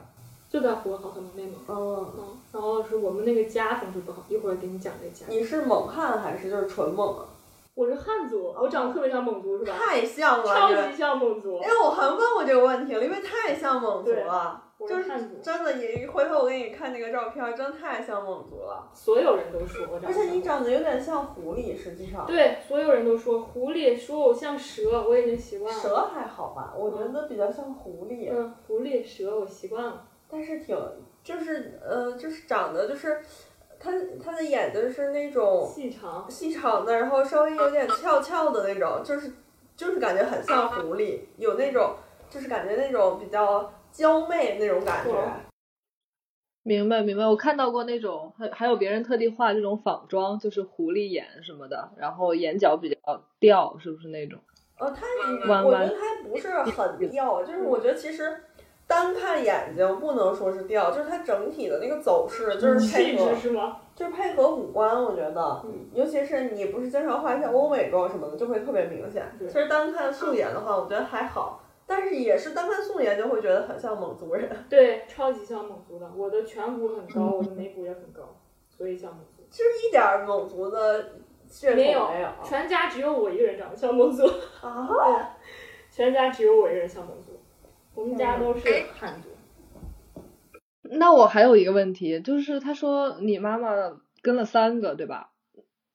[0.49, 1.55] 就在呼和浩特嘛，内蒙。
[1.67, 5.25] 嗯，嗯，然后是我们那个家风水不好，一会儿给你讲这家。
[5.27, 7.25] 你是蒙汉还是就是纯蒙啊？
[7.77, 9.77] 我是汉族，我长得特别像蒙族，是吧？
[9.77, 11.61] 太像了，超级像蒙族因。
[11.61, 18.89] 为我还问过这个问题了，因为太像蒙族了，我就是是汉族，真的，你回头我给你看那个照片，真太像蒙族了。
[18.95, 20.23] 所有人都说我长而得像。
[20.23, 22.25] 且你长得有点像狐狸，实际上。
[22.25, 25.79] 对，所有人都说狐狸，说我像蛇，我已经习惯了。
[25.79, 30.03] 蛇还好吧，我觉得比较像狐狸，嗯，狐狸、蛇我习惯了。
[30.27, 30.75] 但是挺
[31.23, 33.21] 就是呃就是长得就是，
[33.79, 33.91] 它
[34.23, 39.31] 它的眼睛是那种细长，细长的，然后稍微有点翘翘的那种，就是
[39.75, 41.95] 就是感觉很像狐狸，有那种
[42.29, 45.11] 就是感觉那种比较娇媚那种感觉。
[46.63, 54.37] 明白明白，我看到过那种，还还有别人特地画这种仿妆，就是狐狸眼什么的，然后眼角比较掉，是不是那种？
[54.79, 55.05] 呃，它
[55.47, 58.43] 弯弯我觉得它不是很掉，就是我觉得其实
[58.87, 63.81] 单看眼睛不能说是吊，就是它整体的那个走势就是配气合质是吗？
[63.93, 69.25] 就是配合五官，我觉得，嗯尤其是你不是经常画一些欧美妆什么的，就会特别明显。
[69.39, 76.09] 其实单看素颜的话，我觉得还好，但是也是单看素颜就会觉得很像蒙族人，对，超级像蒙族的。
[76.15, 78.37] 我的颧骨很嗯高，我的眉骨也很高，
[78.69, 79.43] 所以像蒙族。
[79.49, 81.09] 就是一点儿蒙族的
[81.49, 84.25] 血统没有没有全家只有我一个人长得像蒙族，
[84.61, 84.87] 啊。
[85.89, 87.26] 全家只有我一个人像蒙族，
[87.97, 89.29] 我们家都是汉族。
[90.83, 93.71] 那我还有一个问题，就是他说你妈妈
[94.21, 95.31] 跟了三个，对吧？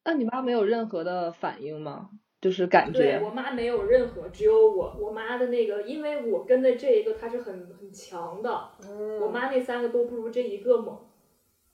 [0.04, 2.10] 那你妈没有任何的反应吗？
[2.40, 4.96] 就是感对觉我妈没有任何，只有我。
[4.98, 10.98] 我妈的那个，因为我跟的这一个她是很很强的，嗯我妈那三个都不如这一个猛。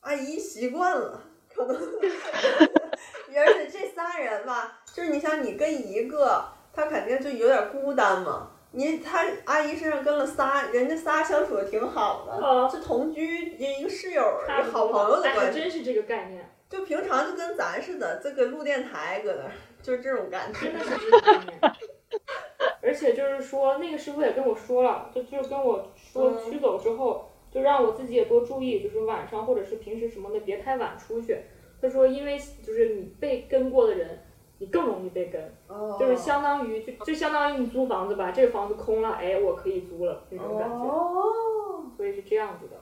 [0.01, 1.75] 阿姨习惯了，可能，
[3.35, 8.51] 而且这仨人吧，就是你想你跟一个，他肯定就有点孤单嘛。
[8.73, 14.23] 你他阿姨身上跟了仨，人家仨相处的挺好的，啊就同居一个室友，
[14.71, 19.53] 好朋友的关系，真是这个概念，就平常就跟咱似的，这个录电台搁那儿，
[19.83, 20.75] 就是这种感觉真。
[20.75, 21.59] 的是这个概念。
[22.81, 31.39] 而且就是说，那个师傅也跟我说了，就就跟我说嗯驱走之后，就让我自己也多注意，就是晚上或者是平时什么的，别太晚出去。
[31.81, 34.19] 他说，因为就是你被跟过的人，
[34.59, 35.41] 你更容易被跟。
[35.67, 42.77] 哦就是相当于就就相当于你租房子吧，这个房子空了，哎，我可以租了那种感觉，哦，所以是这样子的。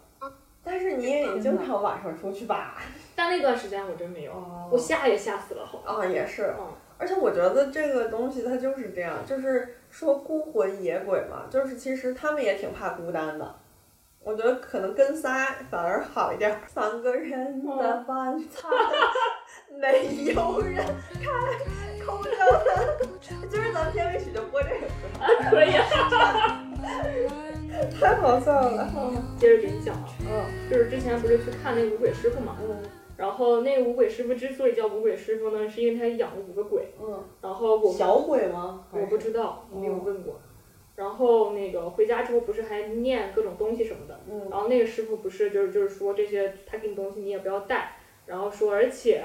[0.65, 2.75] 但是你也经常晚上出去吧？
[3.15, 5.93] 但那段时间我真没有，哦我吓也吓死了，好吧。
[6.03, 6.55] 啊，也是。
[6.59, 6.67] 嗯，
[6.99, 13.55] 而且我觉得这个东西它就是这样，就是说孤魂野鬼嘛，就是其实他们也挺怕孤单的。
[14.25, 16.59] 我觉得可能跟仨反而好一点儿。
[16.67, 18.69] 三个人的饭菜，
[19.81, 20.85] 没有人
[21.15, 23.19] 开口的门。
[23.49, 25.85] 今 儿咱们片尾曲就播这个歌，可以啊。
[28.01, 28.91] 太好笑了。
[29.39, 32.77] 接着给你讲啊，嗯就是之前不是去看那个五鬼师傅嘛，嗯
[33.17, 38.85] 然后那个五鬼师傅之所以叫五鬼师傅呢，是因为他养了五个鬼，嗯，然后我小鬼吗？
[38.93, 40.41] 我不知道，没有问过。
[40.95, 49.23] 然后那个回家之后不是还念各种东西什么的，嗯然后那个师傅不是就是就是说这些他给你东西你也不要带，然后说而且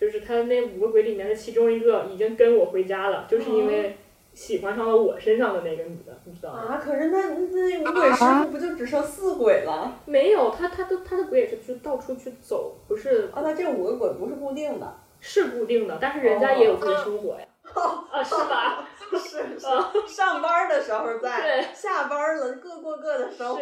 [0.00, 3.96] 就是他那五个鬼里面的其中一个已经跟我回家了，就是因为
[4.32, 6.60] 喜欢上了我身上的那个女的，你知道吗？
[6.60, 10.00] 啊，可是那那五鬼师傅不就只剩四鬼了？
[10.06, 14.94] 没有，他他的他的鬼也是就到处去走，不是啊，那这五个鬼不是固定的。
[15.22, 17.44] 是固定的，但是人家也有自己的生活呀。
[17.74, 18.88] 啊， 是吧？
[19.10, 19.66] 是是，
[20.06, 23.60] 上班的时候在，对下班了各过各的生活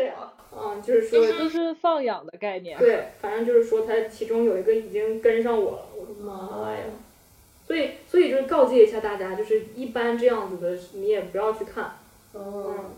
[0.54, 2.78] 嗯，就是说，就是放养的概念。
[2.78, 6.78] 对，反正就是说他其中有一个已经跟上我了，我的妈呀！
[7.66, 11.96] 所以，所以就是告诫一下大家，就是一般这样子的你也不要去看，
[12.34, 12.90] 嗯，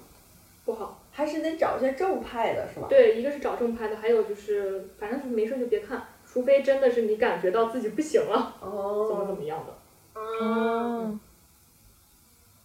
[0.64, 0.96] 不好。
[1.12, 2.86] 还是得找一些正派的，是吧？
[2.88, 9.72] 对，一个是找正派的，还有就是反正是没事就别看，除非真的是你感觉到自己不行了，哦怎么怎哦，么样的。
[10.20, 11.18] 哦，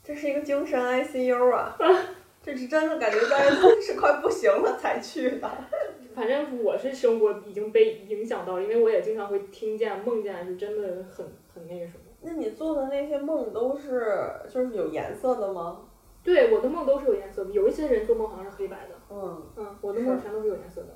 [0.04, 1.76] 这是一个精神 ICU 啊！
[2.44, 3.50] 这是真的感觉在
[3.82, 5.50] 是快不行了才去的。
[6.14, 12.04] 反正我是生活已经被影响到，因为我也经常会听见、梦见，是真的很很那个什么。
[12.22, 15.82] 那你做的那些梦都是就是有颜色的吗？
[16.24, 20.88] 对，我的梦都是有颜色的，有一些人做梦好像是黑白的，嗯，嗯，我的梦全都是有颜色的。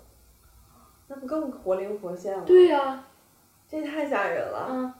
[1.08, 3.04] 那不更活灵活现了？，对呀、
[3.67, 4.67] 这太吓人了。
[4.69, 4.93] 嗯，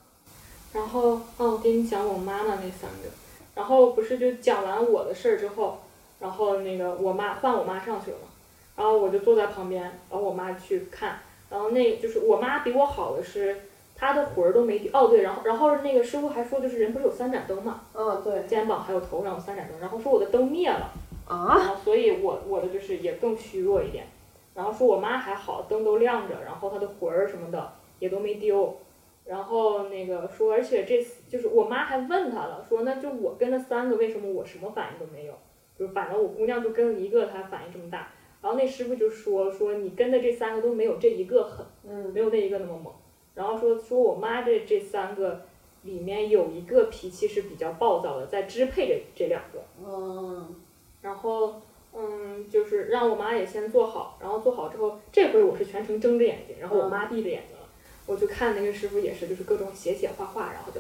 [0.74, 3.10] 然后哦，我给你讲我妈妈那三个，
[3.56, 5.80] 然后不是就讲完我的事儿之后，
[6.20, 8.28] 然后那个我妈换我妈上去了嘛，
[8.76, 13.56] 然后我就坐在旁边，然后我妈去看，然后那就是我妈比我好的是，
[13.96, 18.44] 她的魂儿都没哦对，然后然后那个师傅还说，就是人不是有三盏灯嘛，嗯，对。
[18.48, 20.92] 肩膀还有头上有三盏灯，然后说我的灯灭了，
[21.28, 24.06] 然啊，后所以我我的就是也更虚弱一点，
[24.54, 28.78] 然后说我妈还好，灯都亮着，然后她的魂儿什么的也都没丢，
[29.30, 35.34] 然后那个说，而且这次就是我妈还问他了，说那就我跟了三个，为什么我什么反应都没有？
[35.78, 38.12] 就是反正我姑娘就跟了一个，她反应这么大。
[38.42, 42.92] 然后那师傅就说说你跟的这三个都没有这一个狠，嗯没有那一个那么猛。
[43.36, 45.40] 然后说说我妈这这三个
[45.84, 49.62] 里面有一个脾气是比较暴躁的，在支配着这两个。
[49.86, 50.56] 嗯
[51.02, 51.62] 然后
[51.94, 57.59] 嗯，就是让我妈也先做好，然后做好之后，这回我是全程睁着眼睛，然后我妈闭着眼睛了，
[58.10, 60.80] 我就看那个师傅也是，就是各种写写画画，然后就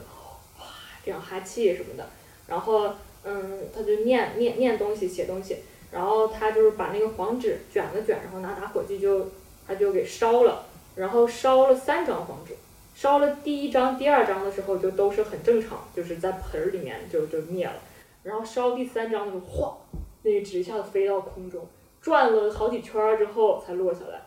[0.57, 0.65] 哇
[1.05, 2.09] 这样哈气什么的，
[2.47, 2.91] 然后
[3.23, 5.57] 嗯，他就念念念东西，写东西，
[5.91, 9.29] 然后他就是把那个黄纸卷了卷，然后拿打火机就
[9.67, 10.65] 他就给烧了，
[10.95, 12.55] 然后烧了三张黄纸。
[12.95, 17.79] 烧了第一张、第二张的时候就都是很正常，就是在盆儿里面就就灭了，
[18.23, 19.77] 然后烧第三张的时候，哗，
[20.23, 21.65] 那个纸一下子飞到空中，
[22.01, 24.19] 转了好几圈儿之后才落下来。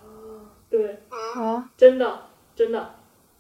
[0.71, 2.19] 对，啊，真的
[2.55, 2.95] 真的，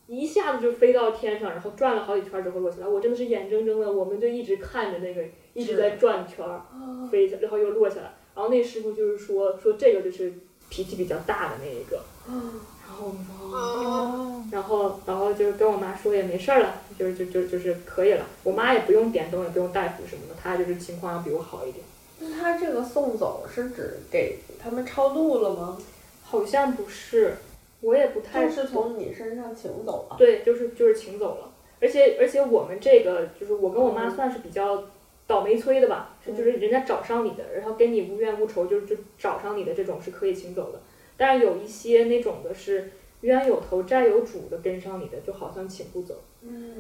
[0.06, 2.86] 一下子就飞到天上，然后转了好几圈儿之后落下来。
[2.86, 5.22] 我真的是眼睁睁的，我们就一直看着那个
[5.54, 6.62] 一直在转圈儿
[7.10, 8.14] 飞下，然后又落下来。
[8.34, 10.32] 然后那师傅就是说说这个就是
[10.70, 12.02] 脾气比较大的那一个。
[12.26, 13.52] 然后我们说哦。
[13.52, 18.26] 哦，然后，然后就跟我妈说也没事儿了，就是就就就是可以了。
[18.42, 21.84] 我妈也不用点灯，也不用大夫什么的，她就是情况要比我好一点。
[22.18, 25.78] 那他这个送走是指给他们超度了吗？
[26.22, 27.36] 好像不是，
[27.82, 30.16] 我也不太就是从你身上请走了。
[30.16, 31.52] 对，就是就是请走了。
[31.80, 34.84] 而且而且我们这个就是我跟我妈嗯算是比较
[35.26, 40.80] 倒霉催的吧，是就是人家找上你的，然后跟你无冤无仇，就就找上你的这种是可以请走的。
[41.16, 42.90] 但是有一些那种的是
[43.22, 46.14] 冤有头债有主的跟上你的，就好像请不走。
[46.40, 46.74] 嗯，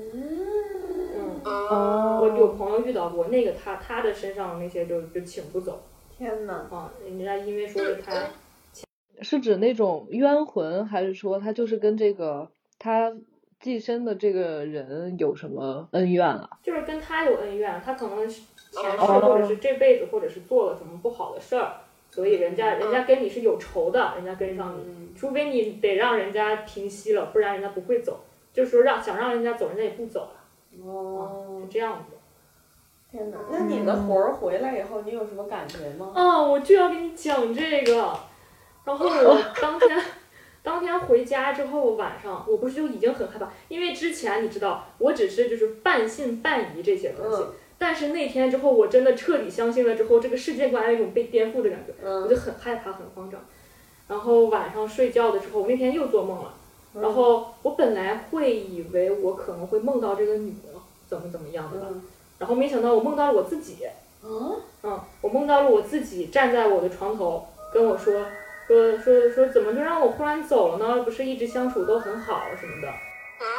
[1.14, 5.82] 嗯，哦，我有朋友遇到过那个他他的身上那些就就请不走
[6.16, 6.54] 天哪！
[6.70, 8.12] 啊，人家因为说是他
[9.20, 13.12] 是指那种冤魂，还是说他就是跟这个他
[13.60, 16.48] 寄生的这个人有什么恩怨啊？
[16.62, 21.74] 就是跟他有恩怨，他可能是前世哦或者是这辈子或者是做了什么不好的事儿，
[22.10, 28.24] 所以人家人家跟你是有仇的，人家跟上你，嗯除非你得让人家平息了，不然人家不会走。
[28.52, 32.16] 就是说让想让人家走，人家也不走了，哦是，这样子。
[33.10, 33.38] 天哪！
[33.50, 36.12] 那你的魂儿回来以后，你有什么感觉吗？
[36.14, 38.14] 啊，我就要跟你讲这个。
[38.84, 40.02] 然后我当天，
[40.62, 53.40] 当天回家之后，晚上我不是就已经很害怕，因为之前你知道，我只是就是半信半疑这些东西，嗯但是那天之后，我真的彻底相信了之后，这个世界观有一种被颠覆的感觉，我就嗯很害怕，很慌张。
[54.06, 56.54] 然后晚上睡觉的时候，我那天又做梦了，
[56.94, 60.68] 然后我本来会以为我可能会梦到这个女的
[61.08, 62.02] 怎么怎么样的吧，嗯
[62.38, 63.84] 然后没想到我梦到了我自己。
[63.84, 64.28] 啊，
[64.84, 68.24] 嗯，我梦到了我自己站在我的床头，跟我说
[68.72, 71.02] 说说说怎么就让我忽然走了呢？
[71.02, 72.88] 不是一直相处都很好什么的，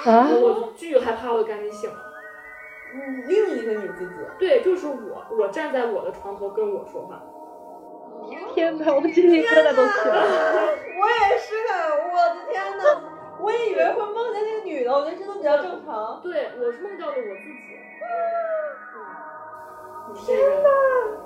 [0.09, 1.97] 啊我就巨害怕，我就赶紧醒了。
[2.95, 4.13] 嗯，另一个你自己。
[4.39, 7.21] 对，就是我，我站在我的床头跟我说话。
[8.53, 10.23] 天呐，我鸡皮疙瘩都起来了。
[10.99, 11.55] 我也是，
[12.11, 12.83] 我的天呐！
[13.39, 16.19] 我也以为会梦见那个女的，我觉得这都比较正常。
[16.21, 17.77] 对，我是梦到了我自己。
[20.05, 20.63] 嗯，这个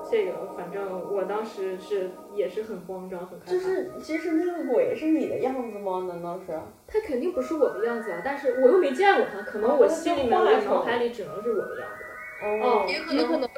[0.09, 3.51] 这个，反正我当时是也是很慌张，很害怕。
[3.51, 6.05] 就是其实那个鬼是你的样子吗？
[6.07, 6.59] 难道是？
[6.87, 12.03] 他肯定不是我的样子啊，但是我又没见过他，可能我心里面、我脑海里只能是我的样子。
[12.39, 13.49] 哦也可也可能能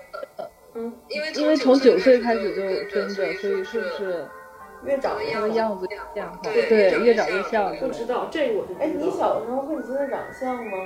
[0.76, 4.26] 嗯，因为因为从九岁开始始就跟着，所以是不是是
[4.86, 6.40] 越长越他的样子变化？
[6.42, 7.76] 对对，越越长越像。
[7.78, 9.12] 不知道这个我就不哎，你。
[9.12, 10.78] 小时候和你现在长相吗？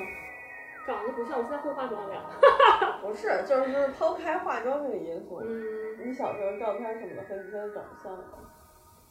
[0.86, 2.22] 长得不像，我现在会化妆了呀。
[3.02, 8.24] 不是，就是抛开化妆这个因素，嗯，你小时候照片什么的和你现在长得像吗？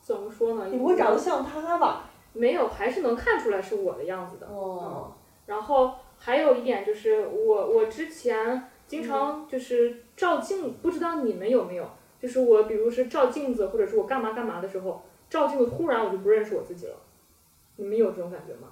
[0.00, 0.66] 怎么说呢？
[0.70, 2.04] 你不会长得像他吧？
[2.32, 4.46] 没有，还是能看出来是我的样子的。
[4.46, 5.12] 哦，
[5.46, 11.87] 然后还有一点就是我我之前经常就是照镜，不知道你们有没有？
[12.18, 16.94] 就是我比如是照镜子，或者是我干嘛干嘛的时候，照镜子突然我就不认识我自己了。
[17.76, 18.68] 你们有这种感觉吗？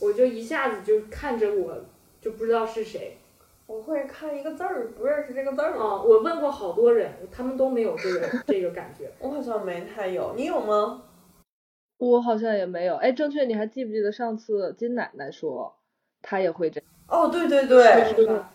[0.00, 1.76] 我就一下子就看着我
[2.24, 3.18] 就不知道是谁。
[3.66, 5.72] 我会看一个字儿，不认识这个字儿。
[5.72, 9.10] 啊，我问过好多人，他们都没有这个这个感觉。
[9.20, 11.02] 我好像没太有，你有吗？
[11.98, 12.96] 我好像也没有。
[12.96, 15.76] 哎，正确，你还记不记得上次金奶奶说
[16.22, 16.88] 她也会这样？
[17.08, 18.52] 哦，对对对，是吧？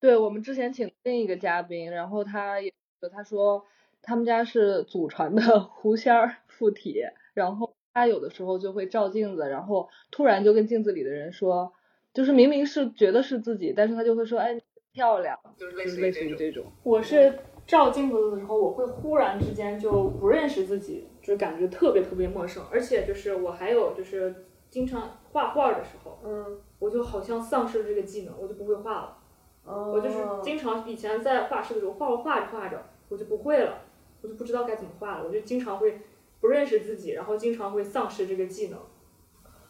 [0.00, 2.72] 对，我们之前请另一个嘉宾，然后他也
[3.12, 3.64] 他说
[4.02, 7.02] 他们家是祖传的 狐仙儿附体，
[7.34, 11.72] 然后他有的时候就会照镜子，然后突然就跟镜子里的人说
[12.16, 14.58] 就是明明是觉得是自己，但是他就会说，哎，
[14.92, 16.64] 漂亮，就是就是类似于这这种。
[16.82, 22.64] 我是照镜子的时候，我会忽然之间就不认识自己，就感觉特别特别陌生。
[22.72, 29.18] 而且就是我还有就是经常画画的时候，嗯，我就好像丧失了这个技能，我就不会画了。
[29.64, 33.82] 哦我就是经常以前在画室的时候画着画着画着，我就不会了，
[34.22, 36.00] 我就不知道该怎么画了，我就经常会
[36.40, 38.78] 不认识自己，然后经常会丧失这个技能，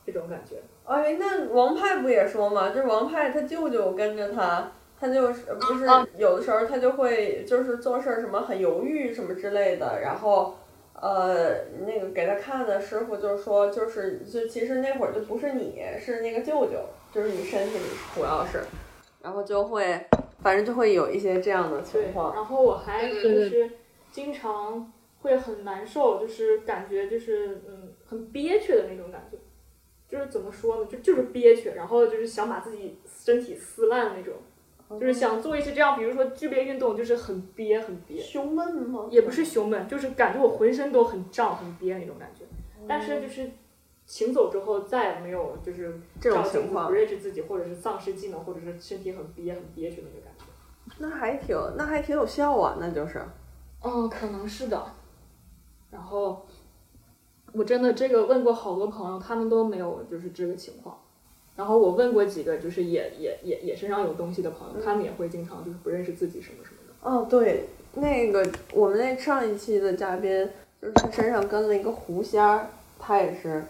[0.04, 0.62] 这种感觉。
[0.86, 2.70] 哎，那王派不也说嘛？
[2.70, 4.70] 就是王派他舅舅跟着他，
[5.00, 10.56] 他就是不是啊有的时候他就会就是做事儿什么很犹豫什么之类的，然后
[10.94, 16.78] 呃那个给他看的师傅就说就是就其实那会儿就不是你是那个舅舅，
[17.12, 18.62] 就是你身体里主要是，
[19.22, 20.00] 然后就会
[20.40, 22.32] 反正就会有一些这样的情，况。
[22.34, 23.70] 然后我还对就是
[24.12, 29.36] 经常会很难受，就是感觉就是嗯很憋屈的那种感觉，
[30.08, 34.34] 就是怎么说呢，就就是憋屈，然后就是想把自己身体撕烂那种，
[35.00, 39.06] 就是想做一些这样，比如说剧烈运动，就是很憋很憋，胸闷吗？
[39.10, 42.44] 也不是胸闷，就是感觉我浑身都很胀很憋那种感觉，
[42.88, 43.50] 但是就是。
[44.08, 50.44] 行走之后再也没有就是这种情况不认识自己，或者是丧失技能，或者是身体很憋很憋屈那种感觉。
[50.98, 53.20] 那还挺那还挺有效啊，那就是。
[53.82, 54.80] 哦，可能是的。
[55.90, 56.46] 然后，
[57.56, 60.96] 我真的这个问过好多朋友，他们都没有就是这个情况。
[61.56, 67.10] 然后我问过几个就是也也也也身上有东西的朋友，他们也会经常就是不认识自己什么什么的。
[67.10, 67.64] 哦，对，
[67.94, 70.48] 那个我们那上一期的嘉宾，
[70.82, 73.64] 就是他身上跟了一个狐仙儿，他也是，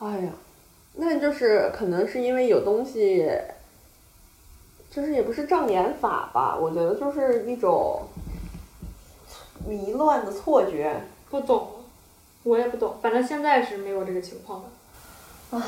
[0.00, 0.32] 哎呀，
[0.96, 3.26] 那就是可能是因为有东西，
[4.90, 8.02] 就是也不是障眼法吧，我觉得就是一种
[9.66, 11.00] 迷乱的错觉。
[11.30, 11.66] 不懂，
[12.44, 15.60] 我也不懂，反正现在是没有这个情况的。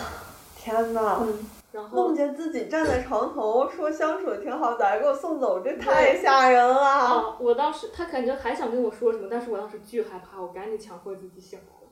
[0.56, 5.60] 天呐，嗯，然后梦见自己站在床头说相处的挺好，咋给我送走？
[5.60, 6.82] 这太吓人了！
[6.82, 11.88] 啊，我当时他感觉还想跟我说什么，但是我当时巨害怕，我赶紧强迫自己醒来了。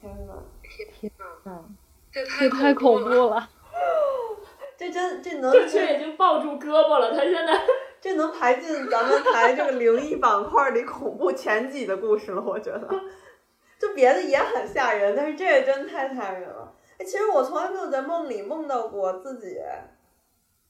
[0.00, 0.34] 天呐，
[1.00, 1.76] 天哪，嗯，
[2.12, 3.28] 这这太恐怖了。
[3.30, 3.48] 了。
[4.78, 7.60] 这真这能这却已经抱住胳膊了，他现在。
[8.00, 12.88] 这能排进咱们台这个灵异板块里恐怖前几的故事了，我觉得。
[13.78, 16.74] 就别的也很吓人，但是这个真太吓人了。
[16.98, 19.60] 哎，其实我从来没有在梦里梦到过自己，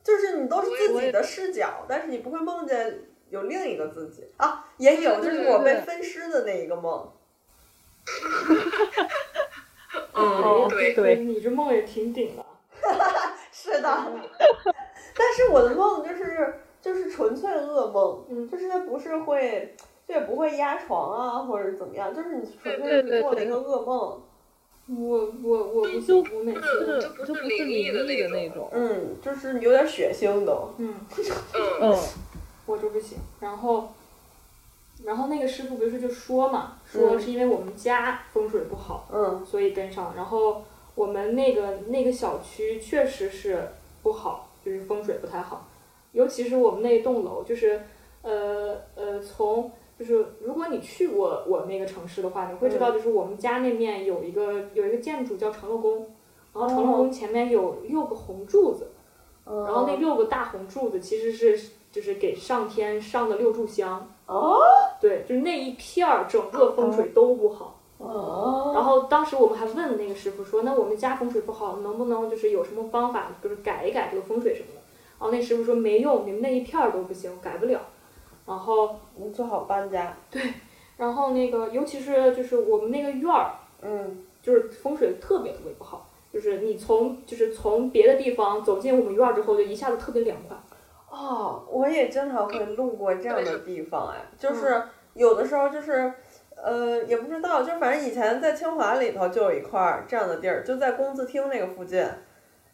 [0.05, 4.67] 就是你都是自己的视角，但是你不会梦见有另一个自己啊。
[4.77, 7.11] 也有，就是我被分尸的那一个梦。
[10.15, 12.45] 嗯，对，对嗯你这梦也挺顶的。
[13.53, 14.13] 是的，
[15.17, 24.21] 但是我的梦就是就是纯粹噩梦，嗯就是它不是会，就也不会压床啊或者怎么样，就是你纯粹对对是做了一个噩梦。
[24.91, 28.71] 我我我不就行，我每就次是就是不是灵异的那种。
[28.73, 30.71] 嗯，就是有点血腥都。
[30.79, 30.95] 嗯，
[31.55, 31.99] 嗯，嗯，
[32.65, 33.19] 我就不行。
[33.41, 33.93] 然后，
[35.05, 40.15] 然后那个师傅不是就说嘛，说嗯是因为我们家风水不好，嗯所以跟上。
[40.17, 43.69] 然后我们那个那个小区确实是
[44.03, 45.69] 不好，就是风水不太好，
[46.13, 47.83] 尤其是我们那栋楼，就是
[48.23, 49.71] 呃呃从。
[49.99, 56.07] 就是如果你去过我那个城市的话，你会知道，就是我们家那面有一个有一个建筑叫长乐宫，
[56.55, 58.93] 然后长乐宫前面有六个红柱子，
[59.45, 59.65] 嗯。
[59.65, 64.59] 然后那六个大红柱子其实是就是给上天上的六炷香，哦
[65.01, 67.81] 对，就是那一片儿整个风水都不好。
[67.99, 68.73] 哦。
[68.75, 74.81] 然后当时我们还问那个师傅说，那我们家风水不好，能不能就是有什么方法，就是改一改这个风水什么的？
[75.19, 77.81] 然后那师傅说没用，你们那一片儿都不行，改不了。
[78.49, 80.17] 然后，你最好搬家。
[80.31, 80.43] 对
[80.97, 90.57] 然后那个尤其是就是我们那个院儿，嗯就是风水特别特别不好，就是你从就是从别的地方走进我们院儿之后，就一下子特别凉快。
[91.11, 94.83] 哦，我也经常会路过这样的地方，哎，就是
[95.15, 96.13] 有的时候就是。
[96.61, 102.05] 呃，也不知道，就反正以前在清华里头就有一块儿这样的地儿，就在工字厅那个附近。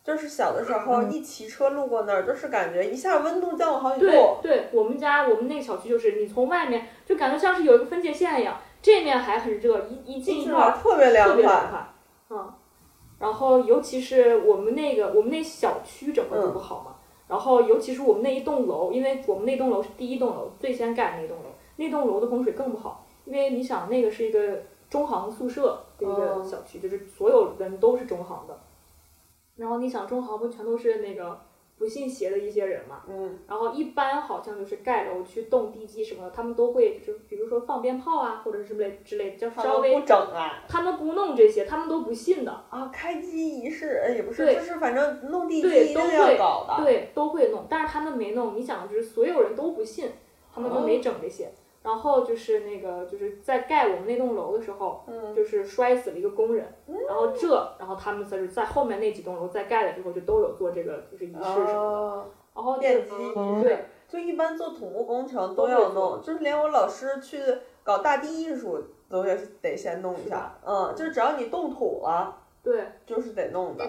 [0.04, 4.36] 就是小的时候一骑车路过那儿，就是感觉一下温度降了好几度。
[4.42, 11.36] 对，我们家我们那个小区就是你从外面就感觉像是有一个分界线一样，这面还很热，一一进一院儿特别凉快。
[11.36, 11.88] 别凉快，
[12.28, 12.52] 嗯。
[13.18, 16.96] 然后尤其是我们那个我们那小区整个就不好嘛，
[17.26, 21.44] 然后尤其是我们那一栋楼，因为我们那栋楼是第一栋楼最先盖的那栋楼，
[21.76, 28.60] 那栋楼的风水更不好，因为你想那个是一个中行宿舍的一个哦小区，就是所有人都是中行的。
[29.56, 31.40] 然后你想中行不全都是那个
[31.76, 33.02] 不信邪的一些人嘛。
[33.08, 42.52] 嗯然后一般好像就是盖楼去动地基什么的，他们都会就比如说放鞭炮啊，或者是之类之类的，就稍微不整啊他们不弄这些，他们都不信的。
[42.70, 46.84] 啊，开机仪式呃也不是，就是反正弄地基，都一定要会搞的。
[46.84, 48.56] 对，都会弄，但是他们没弄。
[48.56, 50.10] 你想，就是所有人都不信，
[50.52, 51.50] 他们就没整这些。
[51.84, 56.66] 然后就是那个，就是在盖我们那栋楼的时候，嗯就是摔死了一个工人。
[57.06, 61.74] 然后这，然后他们就是在后面那几栋楼在盖了之后，就都有做这个就是仪式什么的。
[61.74, 67.38] 哦，然后就奠基仪式对，就一般做土木工程都要弄，就是连我老师去
[67.82, 70.56] 搞大地艺术都也得先弄一下。
[70.64, 72.82] 嗯，就是只要你动土了，对。
[73.04, 73.86] 就是得弄的。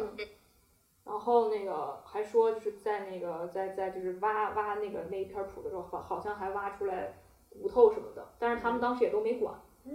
[1.06, 7.14] 然后那个还说就是在那个在在就是挖挖那个那一片土的时候，好好像还挖出来
[7.62, 9.56] 骨头什么的，但是他们当时也都没管。
[9.86, 9.94] 嗯。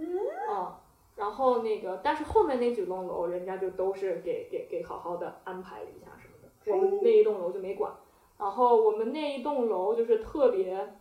[1.15, 7.93] 然后那个，但是后面那几栋楼，人家就都是给给给好好的安排了一下什么的，我们那一栋楼就没管。
[8.39, 10.95] 然后我们那一栋楼就是特别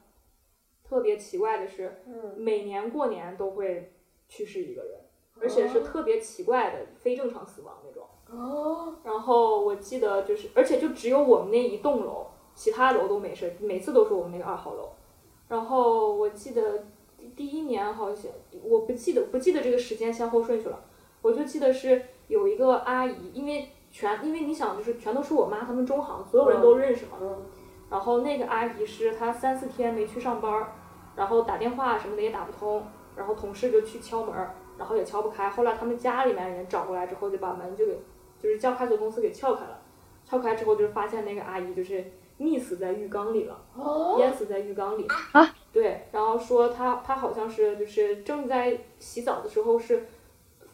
[0.84, 3.94] 特别奇怪的是，嗯每年过年都会
[4.28, 5.00] 去世一个人，
[5.40, 8.06] 而且是特别奇怪的非正常死亡那种。
[8.28, 14.90] 哦，然后我记得就是，而且就只有我们那一栋楼，其他楼都没事，每次都是我们那个二号楼。
[15.50, 16.86] 然后我记得
[17.18, 18.30] 第第一年好像
[18.62, 20.80] 我不记得不记得这个时间先后顺序了，
[21.20, 27.18] 我就记得是有一个阿姨，因为全因为你想就是全都是我妈他们中行，所有人都认识嘛。
[27.20, 27.36] 嗯
[27.90, 30.72] 然后那个阿姨是她三四天没去上班儿，
[31.16, 32.80] 然后打电话什么的也打不通，
[33.16, 35.50] 然后同事就去敲门儿，然后也敲不开。
[35.50, 38.00] 后来他们家里面人找过来之后，就把门就给
[38.38, 39.82] 就是叫快速公司给撬开了。
[40.24, 45.06] 撬开之后，就是发现那个阿姨就是溺死在浴缸里了，哦，淹死在浴缸里。
[45.32, 45.54] 啊？
[45.72, 50.04] 对，然后说他他好像是就是正在洗澡的时候是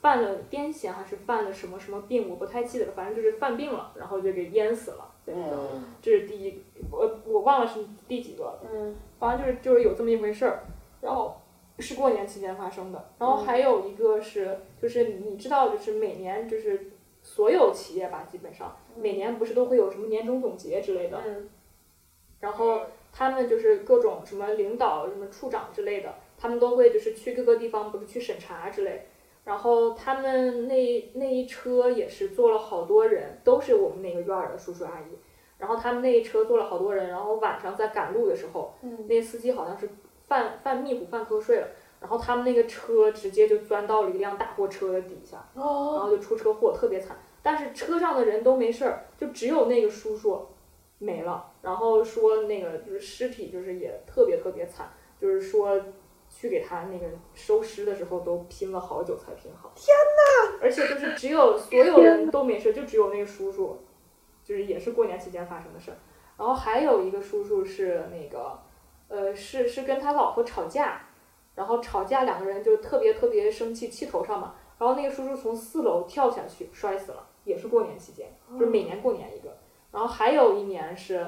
[0.00, 5.68] 犯了癫痫还是犯了什么什么病，我不太记得了，反正就是犯病了，然后就给淹死了在浴缸里。
[5.74, 8.60] 嗯这是第一，我我忘了是第几个了。
[8.72, 10.62] 嗯反正就是就是有这么一回事儿，
[11.00, 11.34] 然后
[11.78, 16.90] 是过年期间发生的，然后还有一个是就是你知道就是每年就是
[17.22, 21.48] 所有企业吧，基本上每年不是都会有什么年终总结之类的，嗯
[22.40, 22.80] 然后
[23.12, 29.06] 他们就是各种什么领导、什么处长之类的，他们都会就是去各个地方，不是去审查之类。
[29.44, 35.16] 然后他们那那一车也是坐了好多人，都是我们那个院儿的叔叔阿姨。
[35.58, 39.88] 然后他们那一车坐了好多人，然后晚上在赶路的时候，嗯那司机好像是
[40.26, 41.68] 犯犯迷糊、犯瞌睡了，
[42.00, 47.16] 然后他们那个车直接就钻到了一辆大货车的底下，然哦，后就出车祸，特别惨。
[47.42, 50.46] 但是车上的人都没事儿，就只有那个叔叔
[50.98, 51.52] 没了。
[51.62, 54.90] 然后说那个就是尸体就是也特别特别惨，
[55.20, 55.80] 就是说
[56.28, 59.72] 去给他那个收尸的时候都拼了好久才拼好。
[59.74, 60.58] 天呐！
[60.62, 63.78] 而且就是只有 所有人都没事，就只有那个叔叔，
[64.42, 65.96] 就是也是过年期间发生的事儿。
[66.38, 68.58] 然后还有一个叔叔是那个，
[69.08, 71.08] 呃，是是跟他老婆吵架，
[71.54, 74.54] 然后吵架两个人就特别特别生气，气头上嘛。
[74.78, 79.56] 然后那个叔叔从四楼跳下去摔死了，也是过年期间，就是每年过年一个。
[79.96, 81.26] 然后还有一年是，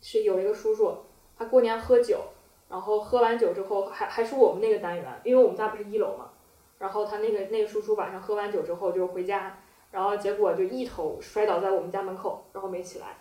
[0.00, 0.92] 是有一个叔叔，
[1.38, 2.18] 他过年喝酒，
[2.68, 6.30] 然后喝完酒之后还还是我们那个单元，因为我们家不是一楼嘛。
[6.78, 9.56] 然后他那个那个叔叔晚上喝完酒之后就回家，
[9.92, 13.18] 然后结果就一头摔倒在我们家门口，然后没起来。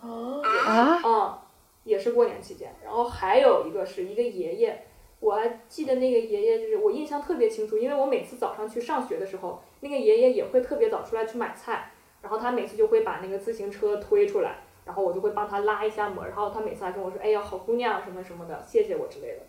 [0.00, 1.38] 哦，啊，嗯，
[1.82, 2.72] 也是过年期间。
[2.84, 4.86] 然后还有一个是一个爷爷，
[5.18, 11.90] 我还记得那个爷爷，就是我印象特别清楚，因为我每次早上去上学的时候，那个爷爷也会特别早出来去买菜，
[12.22, 19.42] 然后他每次就会把那个自行车推出来，然后我就会帮他拉一下门，然后他每次还跟我说：“哎呀，好姑娘什么什么的，谢谢我之类的。”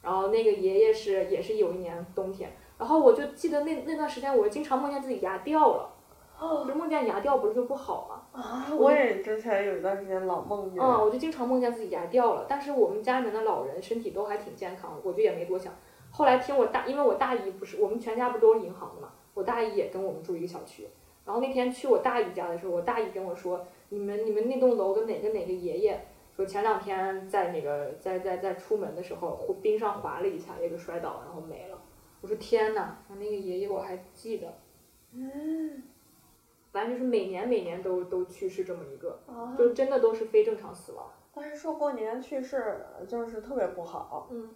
[0.00, 5.90] 然后那个爷爷是也是有一年冬天，然后我就记得那那段时间，我经常梦见自己牙掉了，
[6.68, 8.40] 就梦见牙掉不是就不好吗？
[8.40, 10.80] 啊，我也之前有一段时间老梦见。
[10.80, 15.72] 嗯，我就经常梦见自己牙掉了，但是我们家里面的老人身体都还挺健康的，我就也没多想。
[16.10, 20.86] 后来听我大，因为我大姨不是我们全家不都是银行的嘛，我大姨也跟我们住一个小区。
[21.28, 31.78] 然后那天去我大姨家的时候，我大姨跟我说，你们你们那栋楼跟哪个哪个爷爷说前两天在那个在在在出门的时候冰上滑了一下，也给摔倒，然后没了。
[32.22, 34.54] 我说天呐，那个爷爷我还记得，
[35.12, 35.82] 嗯，
[36.72, 41.12] 反正就是每年每年都都去世这么一个，啊，就真的都是非正常死亡。
[41.34, 44.28] 但是说过年去世就是特别不好。
[44.30, 44.48] 嗯。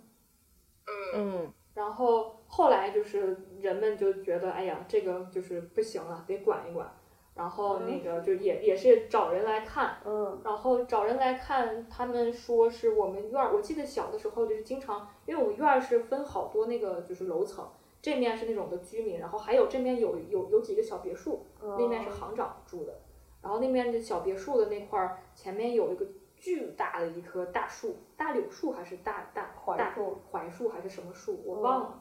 [1.15, 6.91] 嗯，然后后来就是人们就觉得，哎呀，这个就是不行了，得管一管。
[7.35, 17.67] 然后那个就也也是找人来看，嗯然后找人来看，他们说是我们院儿，我记得小的时候就是经常，因为我们院儿是分好多那个就是楼层，
[18.03, 23.01] 这面是那种的居民，然后还有这面有有有几个小别墅，那面是行长住的。
[23.41, 26.07] 然后那面的小别墅的那块儿前面有一个
[26.43, 32.01] 巨大的一棵大树，大柳树还是大大大槐树槐树还是什么树，我忘了。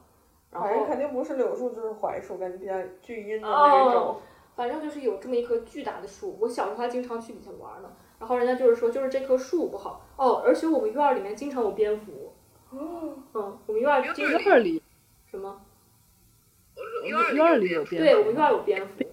[0.50, 2.74] 然反正后肯定不是柳树就是槐树，感觉比较
[3.04, 4.20] 巨阴的那种。
[4.56, 7.90] 反正就是有这么一棵巨大的树，我小时候还经常去底下玩呢。
[8.18, 12.34] 然后人家就是说，就是这棵树不好哦，而且我们院儿里面经常有蝙蝠。
[12.72, 13.24] 嗯，
[13.68, 14.82] 我们院儿经常院儿里
[15.30, 15.62] 什么？
[17.06, 19.06] 院儿院儿里有蝙蝠，对我们院儿有蝙蝠。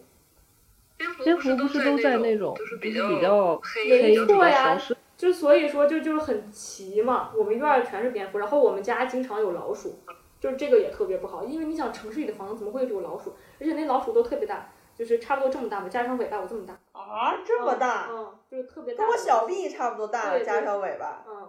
[1.23, 3.17] 蝙蝠不是都在那种就是比较没
[3.63, 9.99] 黑、比较错呀潮湿，就所以说就就是很奇嘛，我们院儿全是蝙蝠，然后我们家经常有老鼠，
[10.39, 13.35] 就是这个也特别不好，因为你想城市里的房子怎么会有老鼠？
[13.61, 21.25] 而且那老鼠都特别大，就是差不多这么大吧，加上尾巴有这么大，啊，这么大，嗯，就是特别大跟我小臂差不多大，加上尾巴。
[21.29, 21.49] 嗯，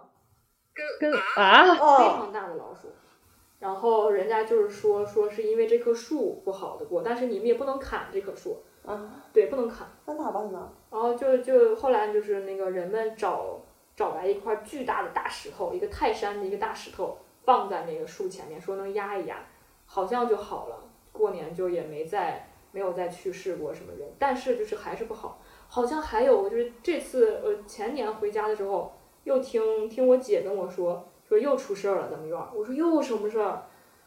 [0.74, 2.88] 跟跟，啊，非哦，常大的老鼠。
[3.60, 9.86] 然后人家就是说说是因为这棵树不好的过，但是你们也不能砍这棵树，啊，对，不能砍。
[10.06, 10.72] 那咋办呢？
[10.90, 13.60] 然后就就后来就是那个人们找
[13.94, 19.44] 找来一块巨大的大石头，一个泰山的一个大石头，放在那个树前面，说能压一压，
[19.86, 20.76] 好像就好了。
[21.12, 25.40] 过年就也没再没有再去世过什么人，但是就是还是不好。
[25.68, 28.92] 好像还有就是这次呃前年回家的时候，
[29.24, 33.62] 又听听我姐跟我说说又出事儿了咱们院儿，我说又什么事儿？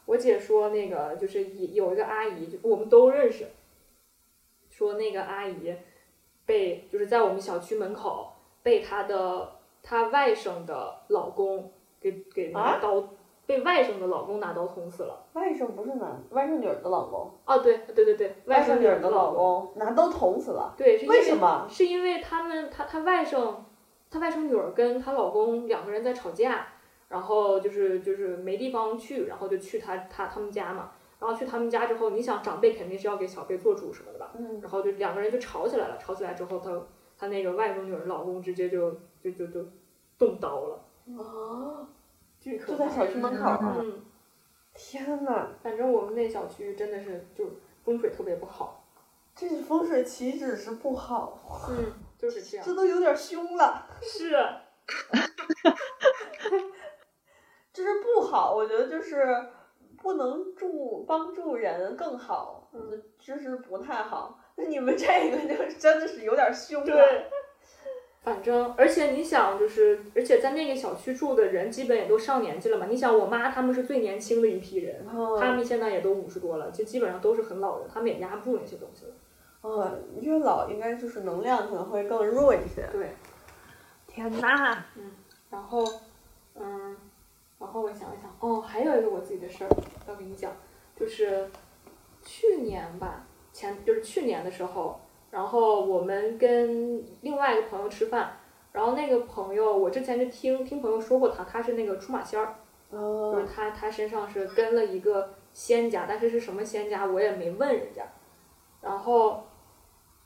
[0.06, 3.48] 我姐说那个就是有一个阿姨，就我们都认识，
[4.84, 5.74] 说那个阿姨
[6.46, 9.50] 被就是在我们小区门口被她的
[9.82, 11.72] 她外甥的老公
[12.02, 13.10] 给给拿啊刀、
[13.46, 15.26] 被外甥的老公拿刀捅死了。
[15.34, 20.74] 外甥不是男，外甥女儿的老公，哦，对对对对，外甥甥女儿的老老公拿刀捅死了。
[20.78, 23.56] 对，是因为什么是因为他们他他外甥，
[24.12, 26.68] 他外甥女儿跟她老公两个人在吵架，
[27.08, 30.92] 然后就是就是没地方去，然后就去他他他们家嘛。
[31.24, 34.32] 然后去他们家之后，你想长辈肯定是要给小辈做主什么的吧？
[34.38, 36.86] 嗯，然后就两个人就吵起来了，吵起来之后，她
[37.18, 39.66] 她那个外甥女儿老公直接就就就就
[40.18, 40.86] 动刀了，
[41.18, 41.88] 啊，
[42.42, 42.74] 巨可。
[42.74, 43.78] 就在小区门口啊！
[43.80, 44.02] 嗯，
[44.74, 47.46] 天呐，反正我们那小区真的是就
[47.86, 48.84] 风水特别不好。
[49.34, 52.66] 这是风水岂止是不好，嗯，就是这样。
[52.66, 53.88] 这都有点凶了。
[54.02, 54.32] 是，
[57.72, 59.26] 这是不好，我觉得就是
[60.04, 64.38] 不能助帮助人更好，嗯，就是不太好。
[64.56, 66.86] 那 你们这个就真的是有点凶了。
[66.86, 67.26] 对。
[68.22, 72.86] 反正，而且你想，就是，而且在那个小区住的人基本也都上年纪了嘛。
[72.86, 79.12] 你想，我妈他们是最年轻的一批人，嗯，他们现在也都五十多了，就基本上都是很老人，他们也压不住那些东西了。
[79.64, 82.88] 嗯，越老应该就是能量可能会更弱一些。
[82.92, 83.14] 对，
[84.08, 84.84] 天呐，
[85.50, 85.84] 然后，
[86.56, 86.96] 嗯，
[87.64, 89.70] 然后我想一想，哦，还有一个我自己的事儿
[90.06, 90.52] 要跟你讲，
[91.00, 91.50] 就是
[92.22, 95.00] 去年吧，前就是去年的时候，
[95.32, 98.38] 然后我们跟另外一个朋友吃饭，
[98.74, 102.54] 然后那个朋友我之前就听听朋友说过他，他是那个出马仙儿，
[102.92, 102.98] 就
[103.40, 108.04] 是嗯，他他身上是跟了一个仙家，但是是什么仙家我也没问人家。
[108.82, 109.42] 然后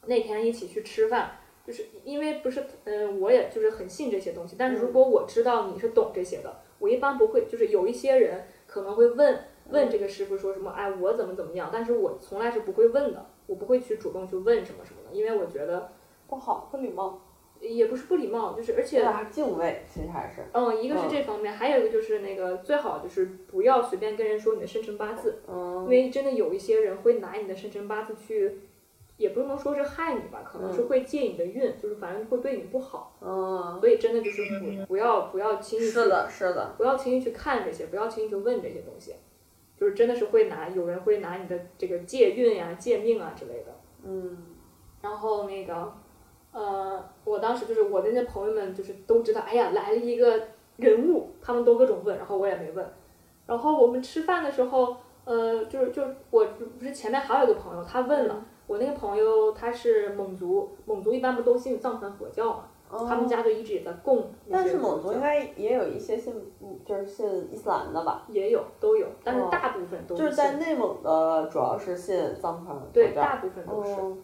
[0.08, 15.92] 那天一起去吃饭，就是因为不是嗯，我也就是很信这些东西，但是如果我知道你是懂这些的，我一般不会，就是有一些人可能会问问这个师傅说什么，哎，我怎么怎么样，但是我从来是不会问的，我不会去主动去问什么什么的，因为我觉得
[16.28, 17.22] 不好，不礼貌，
[17.60, 20.44] 也不是不礼貌，就是而且敬畏，其实还是。
[20.54, 28.60] 嗯，一个是嗯这方面，还有一个就是那个最好就是不要随便跟人说你的生辰八字，因嗯，为真的有一些人会拿你的生辰八字去，
[29.18, 39.16] 也不能说是害你吧，可能是会借你的运，就是反正会对你不好，嗯，所以真的就是不不要不要轻易去是的，是的，不要轻易去看这些，不要轻易去问这些东西，
[39.76, 43.76] 就是真的是会拿有人会拿你的这个借运呀、借命啊之类的。
[44.04, 44.38] 嗯，
[45.02, 45.92] 然后那个，
[46.52, 50.40] 呃，我当时就是我的那些朋友们就是都知道，哎呀，来了一个
[50.78, 52.88] 人物，他们都各种问，然后我也没问。
[53.48, 54.96] 然后我们吃饭的时候，
[55.26, 56.46] 呃，就是就我
[56.78, 68.26] 不是前面还有一个朋友，他问了，我那个朋友他是蒙族，蒙族一般不都信藏传佛教嘛，他们哦家就一直也在供但是蒙族应该也有一些信，嗯就是信伊斯兰的吧？
[68.30, 73.92] 也有都有，但是哦大部分都就是在内蒙的，主要是信藏传佛对，大部分都是。
[73.94, 74.18] 哦，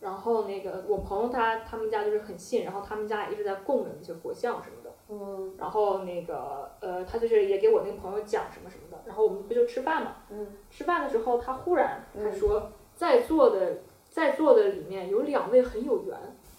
[0.00, 4.90] 然后那个我朋友他他们家就是很信，然后他们家也一直在供着那些佛像什么的。
[5.12, 8.96] 嗯然后那个呃，他就是也给我那个朋友讲什么什么的。
[9.04, 10.12] 然后我们不就吃饭嘛？
[10.30, 12.62] 嗯，吃饭的时候，他忽然他嗯说，
[13.00, 13.78] 在座的
[14.10, 16.14] 在座的里面有两位很有缘。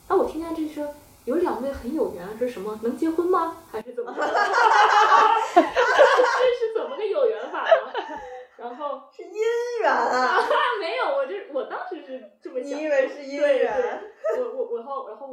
[0.07, 0.89] 啊，我听见这声
[1.25, 2.79] 有两位很有缘是什么？
[2.81, 3.57] 能结婚吗？
[3.71, 4.11] 还是怎么？
[4.17, 7.69] 这是怎么个有缘法呢？
[8.57, 9.35] 然后是姻
[9.81, 10.39] 缘啊！
[10.39, 10.41] 啊，
[10.81, 12.75] 没有，我这我当时是这么想的。
[12.77, 14.01] 你以为是姻缘？
[14.39, 15.31] 我我我我然后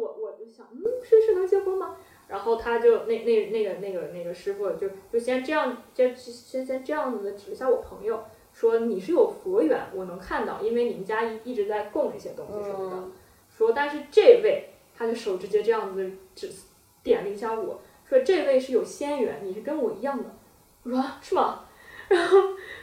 [2.28, 8.22] 然后他就那那那个那个那个师傅就就先这样，先先先这样子的指一下我朋友，
[8.58, 12.96] 说你是有佛缘，我能看到，因为你们家一一直在供这些东西什么的。
[12.96, 13.12] 嗯
[13.56, 16.50] 说但是这位他的手直接这样子指
[17.04, 20.24] 点了一下我，说这位是有仙缘，你是跟我一样的。
[20.82, 21.64] 我说啊是吗？
[22.08, 22.38] 然后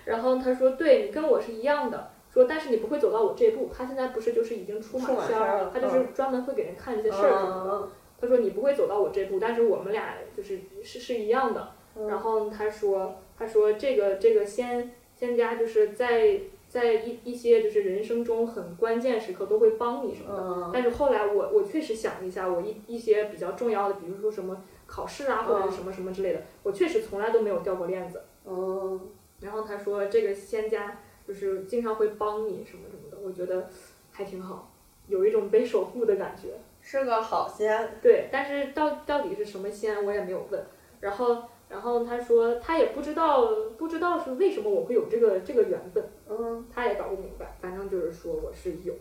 [0.06, 2.12] 然后他说对你跟我是一样的。
[2.34, 3.70] 说，但是你不会走到我这步。
[3.74, 7.72] 他现在不是就是已经出马仙儿了他就是专门会给人看这些事儿什么的。
[7.72, 11.72] 嗯他说你不会走到我这步，但是我们俩就是是是一样的。
[11.96, 20.44] 嗯然后他说他说这个这个仙仙家就是在在一一些就是人生中很关键时刻都会帮你什么的。
[20.44, 28.22] 嗯但是后来我我确实想了一下，我一一些比较重要的，比如说什么考试啊或者是什么什么之类的，我确实从来都没有掉过链子。
[28.46, 29.00] 嗯
[29.40, 33.70] 然后他说这个仙家就是经常会帮你什么什么的，我觉得
[34.12, 34.72] 还挺好，
[35.08, 36.50] 有一种被守护的感觉。
[36.82, 37.98] 是个好仙。
[38.02, 40.64] 对，但是到到底是什么仙，我也没有问。
[41.00, 41.44] 然后，
[41.76, 43.48] 然后他说他也不知道，
[43.78, 47.58] 不知道是为什么我会有这个这个缘分，嗯他也搞不明白。
[47.60, 48.94] 反正就是说我是有。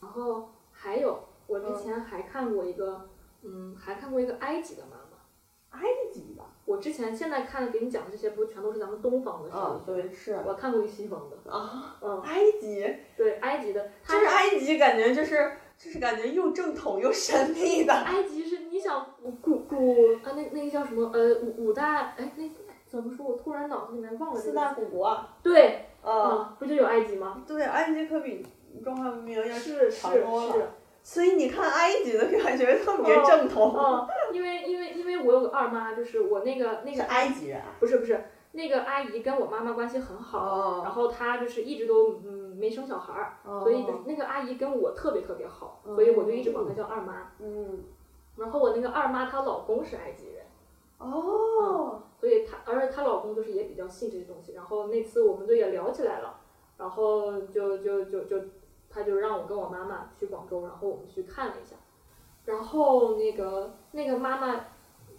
[0.00, 3.06] 然后还有，我之前还看过一个，
[3.42, 5.78] 嗯，还看过一个埃及的妈妈。
[5.78, 6.46] 埃及吧。
[6.64, 9.94] 我之前现在看的给你讲的这些，不全都是咱们东方的啊，事情？
[9.94, 12.82] 对，是我看过一西方的，啊，嗯，埃及，
[13.14, 15.52] 对，埃及的，就是埃及，感觉就是
[15.82, 17.94] 就是感觉又正统又神秘的。
[17.94, 19.06] 埃及是你想
[19.40, 22.44] 古古啊，那那个叫什么呃五五大哎那
[22.86, 23.24] 怎么说？
[23.24, 25.18] 我突然脑子里面忘了这四大古国。
[25.42, 27.42] 对啊，啊，不就有埃及吗？
[27.46, 28.44] 对，埃及可比
[28.84, 30.52] 中华文明要是是长多了。
[30.52, 30.62] 是，
[31.02, 33.74] 所以你看埃及的感觉特别正统。
[33.74, 37.68] 嗯，因为因为因为我有个二妈，就是我那个那是个埃及人啊。
[37.80, 38.22] 不是不是
[38.52, 40.92] 那个阿姨跟我妈妈关系很好，然哦。
[40.92, 47.32] 后她就是一直都嗯没生小孩儿，所以那个阿姨跟我特别特别好，所以我就一直管她叫二妈。
[47.38, 47.82] 嗯。
[48.36, 50.44] 然后我那个二妈她老公是埃及人。
[50.98, 52.02] 哦。
[52.20, 54.52] 所以她，而且她老公就是也比较信这些东西。
[54.52, 56.38] 然后那次我们就也聊起来了，
[56.76, 58.36] 然后就就就就，
[58.90, 61.76] 她就让我跟我妈妈去广州，然后我们去看了一下。
[62.44, 64.66] 然后那个那个妈妈，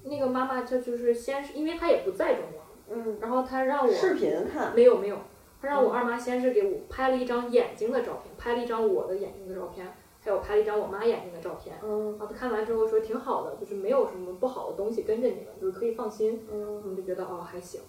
[0.04, 2.62] 那个妈妈她就是先是因为她也不在中国，
[2.96, 3.18] 嗯。
[3.20, 4.76] 然后她让我视频看。
[4.76, 5.18] 没有没有，
[5.62, 9.86] 她让我二妈先是给我拍了一张眼睛的照片，拍了一张我的眼睛的照片，
[10.24, 11.76] 还有拍了一张我妈眼睛的照片。
[11.84, 16.48] 嗯然后她看完之后说挺好的，就是没有什么不好的东西跟着你们，就是可以放心。
[16.52, 17.80] 嗯我们就觉得哦还行，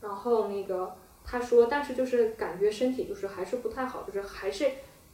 [0.00, 4.64] 然后那个他说，但是就是感觉身体就是还是不太好，就是还是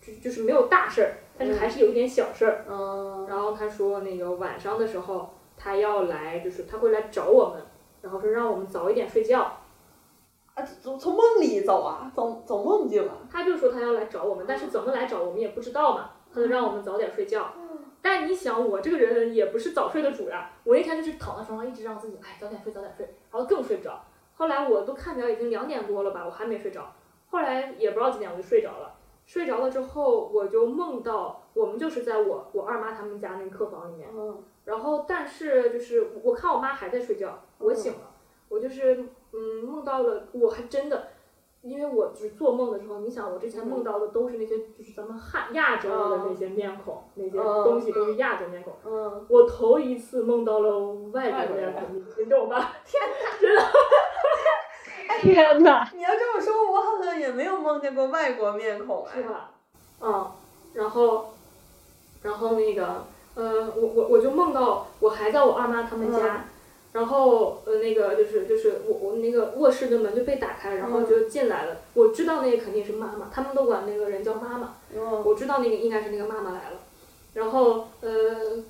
[0.00, 2.64] 就就是没有大事儿，但是还是有一点小事儿。
[2.68, 3.26] 嗯。
[3.28, 7.62] 然后他说那个晚上的时候他要来，就是他会来找我们，
[8.02, 9.60] 然后说让我们早一点睡觉。
[10.54, 13.16] 啊，从从梦里走啊，走走梦境啊。
[13.30, 17.52] 他就说他要来找我们，但是怎么来找我们也不知道嘛，他就让我们早点睡觉。
[18.00, 23.98] 但你想，我这个人也不是早睡的主呀，我那天就是躺在床上一直让自己哎早点睡早点睡，然后更睡不着。
[24.34, 26.92] 后来我都看表已经两点多了吧，我还没睡着。
[27.30, 28.94] 后来也不知道几点我就睡着了，
[29.24, 34.42] 睡着了之后我就梦到我们就是在我我二妈他们家那个客房里面，嗯。
[34.64, 38.10] 然后但是就是我看我妈还在睡觉，我醒了，
[38.54, 41.08] 我就是嗯梦到了，我还真的。
[41.62, 48.74] 因为我就是做梦的时候，你想我之前梦到的都是那些就是咱们汉亚洲的那些面孔，那些东西都是亚洲面孔。
[48.84, 49.24] 嗯。
[49.30, 50.78] 我头一次梦到了
[51.12, 52.70] 外国面孔，你你懂吧？
[55.22, 55.88] 天哪！
[55.94, 59.22] 你要这么说，我好像也没有梦见过外国面孔哎。
[59.22, 59.50] 是吧？
[60.02, 60.30] 嗯，
[60.74, 61.32] 然后，
[62.22, 66.44] 然后那个，呃，我我我就梦到我还在我二妈他们家，
[66.94, 71.76] 然后呃那个就是就是我我那个卧室的门就被打开，然后就进来了。
[71.92, 74.76] 我知道那个肯定是妈妈，他们都管那个人叫妈妈。
[74.94, 75.24] 嗯。
[75.24, 76.78] 我知道那个应该是那个妈妈来了，
[77.34, 78.08] 然后呃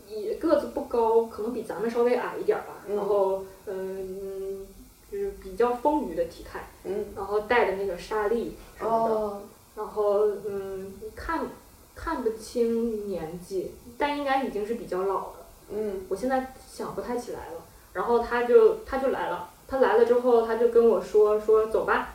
[0.09, 4.67] 也个子不高，可能比咱们稍微矮一点儿吧，然后嗯
[5.13, 7.05] 就是比较丰腴的体态，嗯。
[7.15, 9.43] 然后戴的那个纱丽什么的，哦。
[9.77, 11.47] 然后嗯看
[11.95, 15.45] 看不清年纪，但应该已经是比较老的，
[15.75, 16.07] 嗯。
[16.09, 17.61] 我现在想不太起来了。
[17.95, 22.09] 然后他就他就来了，他来了之后他就跟我说说走吧，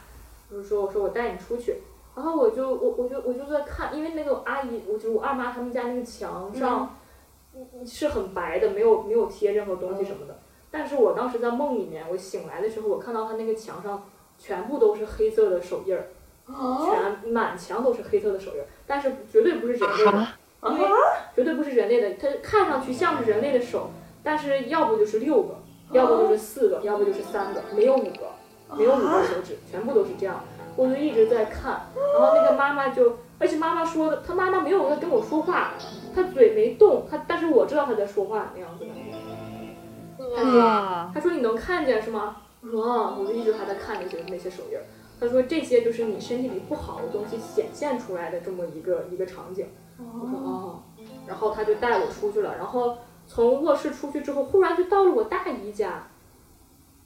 [0.52, 1.78] 就是说我说我带你出去。
[2.16, 6.96] 然后我就我我就我就在看，因为那个阿姨，我就我二妈他们家那个墙上，
[7.56, 10.38] 嗯是很白的，没有没有贴任何东西什么的。
[10.70, 14.04] 但是我当时在梦里面，我醒来的时候，我看到他那个墙上
[14.38, 16.10] 全部都是黑色的手印儿，
[16.46, 20.28] 全满墙都是黑色的手印儿，但是绝对不是人类的，
[20.64, 20.86] 因为
[21.36, 23.90] 绝对不是人类的，它看上去像是人类的手，
[24.22, 25.56] 但是要不就是六个，
[25.92, 28.32] 要不就是四个，要不就是三个，没有五个，
[28.78, 30.42] 没有五个手指，全部都是这样。
[30.76, 31.88] 我就一直在看，
[32.18, 35.74] 然后那个妈妈就，而且妈妈说的，她妈妈没有在跟我说话，
[36.16, 38.92] 她嘴没动，她但是我知道她在说话那样子的。
[40.60, 42.38] 哇，他说你能看见是吗？
[42.62, 44.84] 我说啊，我就一直还在看那些那些手印儿。
[45.20, 49.68] 他说这些就是你身体里不好的东西显现出来的这么一个一个场景。
[49.98, 50.84] 我说哦，
[51.28, 52.98] 然后她就带我出去了，然后
[53.30, 56.08] 从卧室出去之后，忽然就到了我大姨家。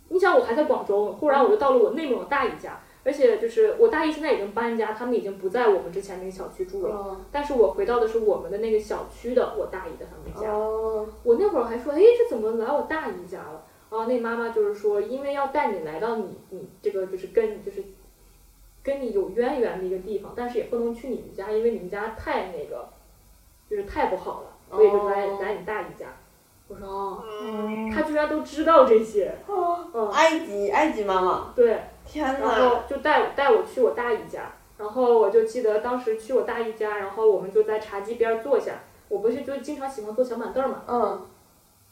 [0.07, 6.95] 你想我还在广州，忽然我就到了我内蒙的大姨家，而且就是我大姨现在已经搬家，他们已经不在我们之前那个小区住了。
[6.95, 10.49] 哦但是我回到的是我们的那个小区的我大姨的他们家。
[10.49, 13.65] 哦，我那会儿还说，哎，这怎么来我大姨家了？
[13.89, 17.83] 然后那妈妈就是说，因为要带你来到你你这个就是跟就是
[18.81, 22.87] 跟你有渊源的一个地方，但是也不能去你们家，因为你们家太那个
[23.69, 25.39] 就是太不好了，所以就来、哦。
[25.41, 26.07] 来你大姨家。
[26.67, 32.25] 我说哦，嗯，她居然都知道这些，嗯，埃及埃及妈妈，对，天。
[32.39, 32.79] 然后！
[32.89, 41.21] 就带带我去我大姨家，然后我就记得当时去我大姨家，然后我们就在茶几边儿坐下，我不是就经常喜欢坐小板凳儿嘛，嗯。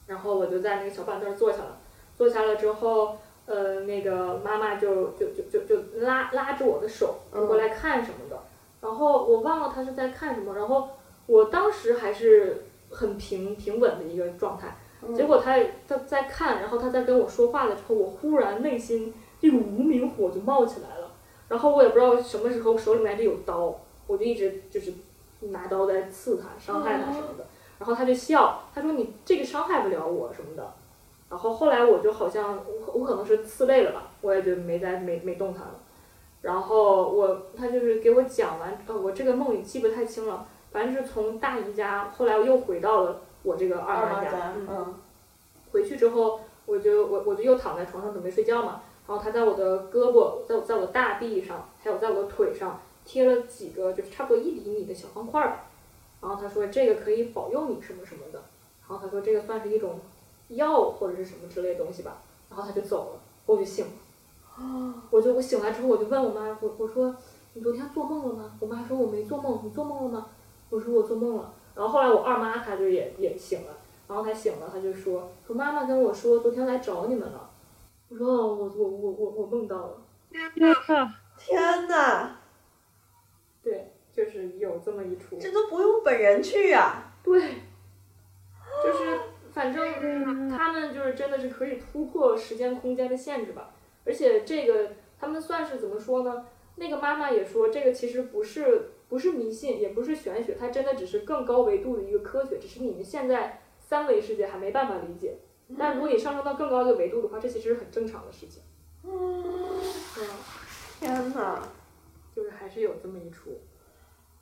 [0.07, 1.77] 然后我就在那个小板凳儿坐下了，
[2.17, 8.39] 坐下了之后，呃，那个妈妈就就就就就拉拉着我的手就过来看什么的，
[8.81, 10.89] 然后我忘了她是在看什么，然后
[11.27, 14.75] 我当时还是很平平稳的一个状态，
[15.15, 21.11] 结果他他在看，然后他在跟我说话的时候，我忽然内心这股无名火就冒起来了，
[21.47, 23.75] 然后我也不知道什么时候手里面就有刀，
[24.07, 24.93] 我就一直就是
[25.39, 27.45] 拿刀在刺他，伤害他什么的。
[27.79, 30.71] 然后他就笑，他说你这个伤害不了我什么的。
[31.29, 35.79] 然后后来我就好像我我可能是刺累了吧，我也就没再没没动他了。
[36.41, 44.95] 然后我他就是给我讲完，呃，我这个梦也记不太清了，反正是从大姨家，后来我又回到了我这个二妈家，家，嗯，嗯
[45.71, 55.63] 回去之后，我就我我就又躺在床上准备睡觉嘛，然后他在我的胳膊，在我在我的大臂上，还有在我的腿上贴了几个就是差不多一厘米的小方块儿吧，
[56.21, 58.39] 然后他说这个可以保佑你什么什么的，
[58.87, 59.99] 然后他说这个算是一种
[60.49, 62.17] 药或者是什么之类的东西吧，
[62.49, 67.15] 然后他就走了，我就醒了，我就我醒来之后我就问我妈，我我说
[67.53, 68.51] 你昨天做梦了吗？
[68.59, 70.27] 我妈说我没做梦，你做梦了吗？
[70.71, 73.77] 我说我做梦了，然后后来我二妈她就也也醒了。
[74.07, 77.49] 然后她醒了，她就说说妈妈跟我说昨天来找你们了。
[78.09, 80.01] 我说哦，我我我我我梦到了，
[81.37, 82.39] 天哪，
[83.63, 87.13] 对，就是有这么一出，这都不用本人去呀！
[87.23, 87.39] 对，
[88.83, 89.19] 就是
[89.53, 93.69] 反正他们就是真的是可以突破时间空间的限制吧，
[94.03, 96.45] 而且这个他们算是怎么说呢？
[96.75, 105.35] 那个妈妈也说，这个其实不是不是迷信，也不是玄学，它真的只是更高维度的一个科学，只是你们现在三维世界还没办法理解。
[105.77, 108.63] 但如果你上升到更高的维度的话，这其实是很正常的事情。
[109.03, 109.43] 嗯，
[110.97, 111.67] 天哪，
[112.33, 113.59] 就是还是有这么一出。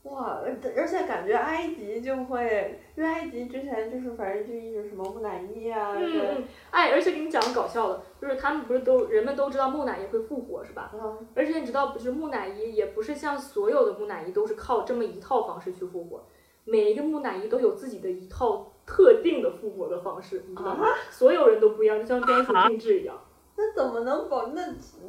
[0.04, 0.41] 哇！
[0.43, 10.91] 而而且感觉埃及就会，因为埃及之前就是反正就一直什么木乃伊啊，嗯对嗯，哎，而且给你讲个搞笑的，就是他们不是都人们都知道木乃伊会复活是吧？
[10.93, 16.22] 嗯而且你知道，不是木乃伊也不是像所有的木乃伊都是靠这么一套方式去复活，
[16.64, 20.88] 每一个木乃伊都有自己的一套特定的复活的方式，你知道吗？
[21.12, 23.20] 所有人都不一样，就像专属定制一样。
[23.60, 24.47] 那怎么能保？
[24.55, 24.62] 那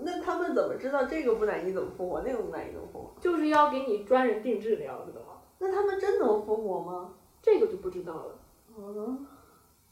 [0.02, 3.10] 那他们怎么知道这个木乃伊怎么复活，那个木乃伊怎么复活？
[3.20, 7.12] 就是要给你专人定制的样子的吗，那他们真能复活吗？
[7.40, 8.34] 这个就不知道了。
[8.76, 9.24] 嗯，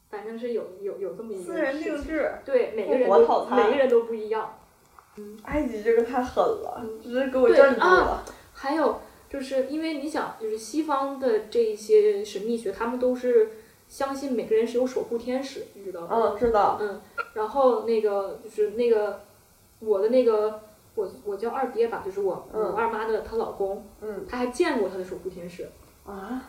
[0.09, 2.29] 反正是有有有这么一个私人，定制。
[2.43, 4.55] 对每个人都每个人都不一样。
[5.17, 8.25] 嗯埃及这个太狠了，直接给我对镇住啊了。
[8.53, 8.99] 还有
[9.29, 13.49] 就是因为你想，就是西方的这一些神秘学，他们都是
[13.89, 16.07] 相信每个人是有守护天使，你知道吗？
[16.11, 16.77] 嗯，知道。
[16.79, 17.01] 嗯，
[17.33, 19.21] 然后那个就是那个
[19.79, 20.61] 我的那个
[20.95, 25.67] 我我叫二爹吧，就是我、嗯我二妈的她老公，嗯他还见过他的守护天使。
[26.05, 26.41] 啊，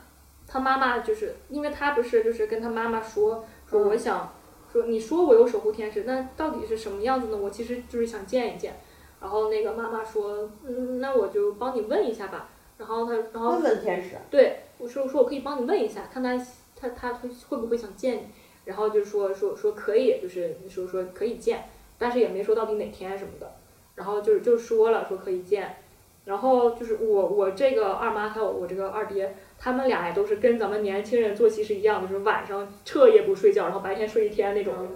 [0.46, 4.32] 他妈妈就是因为他不是就是跟他妈妈说说嗯我想、
[4.70, 7.36] 说你说我有守护天使，那到底是什么样子呢？
[7.36, 8.74] 我其实就是想见一见。
[9.20, 12.48] 然后那个妈妈说，嗯，那我就帮你问一下吧。
[12.78, 14.16] 然后他，然后问问天使。
[14.30, 16.34] 对我说说我可以帮你问一下，看他
[16.80, 18.22] 他他会会不会想见你。
[18.64, 21.64] 然后就说说说可以，就是说说可以见，
[21.98, 23.50] 但是也没说到底哪天什么的。
[23.96, 25.76] 然后就是就说了说可以见，
[26.24, 34.88] 然后就是我我这个二妈还有我这个二爹，他们俩也都是跟咱们年轻人作息是一样的，就是晚上彻夜不睡觉，然后白天睡一天那种人。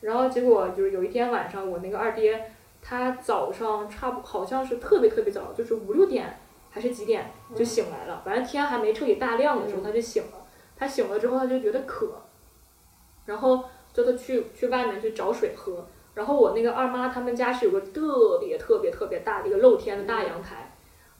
[0.00, 2.50] 然后结果就是有一天晚上，我那个二爹
[2.80, 6.36] 他早上差不好像是特别特别早，就是五六点
[6.70, 10.41] 还是几点就醒来了，反正天还没彻底大亮的时候他就醒了。
[10.76, 12.22] 他醒了之后他就觉得渴，
[13.26, 15.86] 然后就他去去外面去找水喝。
[16.14, 20.70] 然后我那个二妈他们家是有个特别特别特别大的一个露天的大阳台，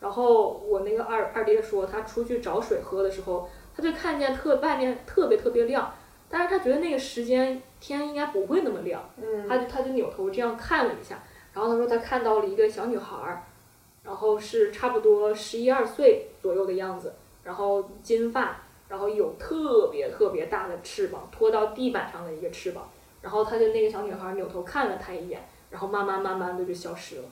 [0.01, 5.95] 然后我那个二二爹说他出去找水喝的时候，他就看见特外面特别特别亮，
[6.29, 9.49] 但是他觉得那个时间天应该不会那么亮，嗯。
[9.49, 11.23] 他就他就扭头这样看了一下，
[11.55, 13.43] 然后他说他看到了一个小女孩儿，
[14.03, 18.61] 然后是差不多十一二岁左右的样子，然后金发，
[18.93, 22.87] 然后有特别特别大的翅膀，拖到地板上的一个翅膀，
[23.23, 27.25] 然后他就那个小女孩扭头看了他一眼，然后慢慢慢慢的就消失了，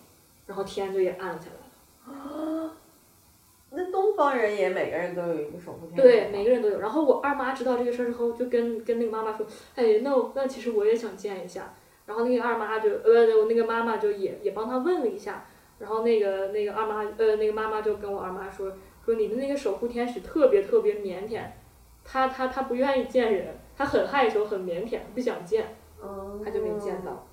[0.46, 2.18] 然后天就也暗下来了。
[2.18, 2.72] 啊
[3.72, 6.80] 那东方人也每个人都有一个守护天使对，每个人都有。
[6.80, 9.46] 然后我二妈知道这个事儿之后，就跟跟那个妈妈说
[9.76, 11.74] ：“哎，那我那其实我也想见一下。”
[12.06, 15.44] 然后那个二妈就呃，我那个妈妈就也也帮她问了一下。
[15.78, 18.72] 然后那个那个二妈呃那个妈妈就跟我二妈说
[19.04, 21.42] 说你的那个守护天使特别特别腼腆，
[22.04, 27.26] 他他他不愿意见人，他很害羞很腼腆，不想见，嗯，他就没见到。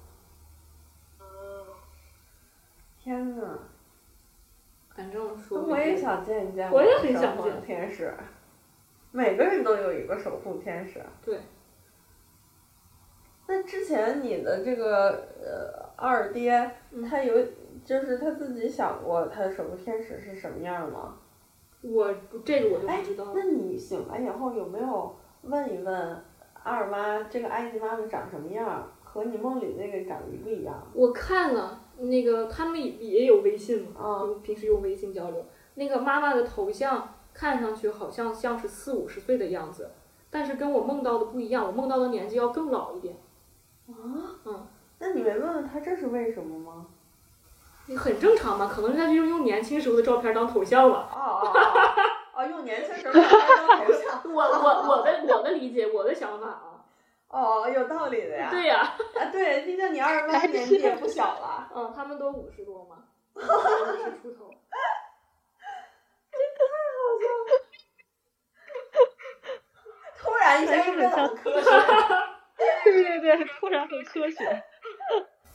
[3.00, 3.60] 天呐，
[4.94, 8.14] 反正说我也想见一见我也的守护很想见天使。
[9.12, 11.02] 每个人都有一个守护天使。
[11.24, 11.40] 对。
[13.48, 17.34] 那之前你的这个呃二爹，嗯他有
[17.86, 21.18] 就是他自己想过他的守护天使是什么样吗？
[21.88, 22.14] 我
[22.44, 23.32] 这个我就哎不知道了。
[23.36, 26.24] 那你醒来以后有没有问一问
[26.64, 30.76] 二妈这个埃及妈妈长什么样，和你梦里那个长一不一样？
[30.94, 35.46] 我看了那个，他们也也有微信嘛，啊就平时用微信交流。
[35.76, 39.92] 那个妈妈的头像看上去好像像是四五十岁的样子，
[40.30, 43.16] 但是跟我梦到的不一样，我梦到的年纪要更老一点。
[43.88, 43.94] 啊？
[44.46, 44.68] 嗯。
[45.00, 46.88] 那你没问问他这是为什么吗？
[47.96, 51.10] 很正常嘛，可能他就是用年轻时候的照片当头像了。
[51.14, 54.22] 哦哦哦哦，用年轻时候的照片当头像。
[54.34, 56.84] 我我我的我的理解，我的想法啊。
[57.30, 58.50] 哦，有道理的呀。
[58.50, 61.70] 对呀、啊，对，毕竟你二妈年纪也不小了。
[61.76, 63.04] 嗯，他们都五十多嘛，
[63.36, 64.52] 五十出头。
[70.20, 71.70] 突然一下就变得很科学。
[72.84, 74.64] 对对对，突然很科学。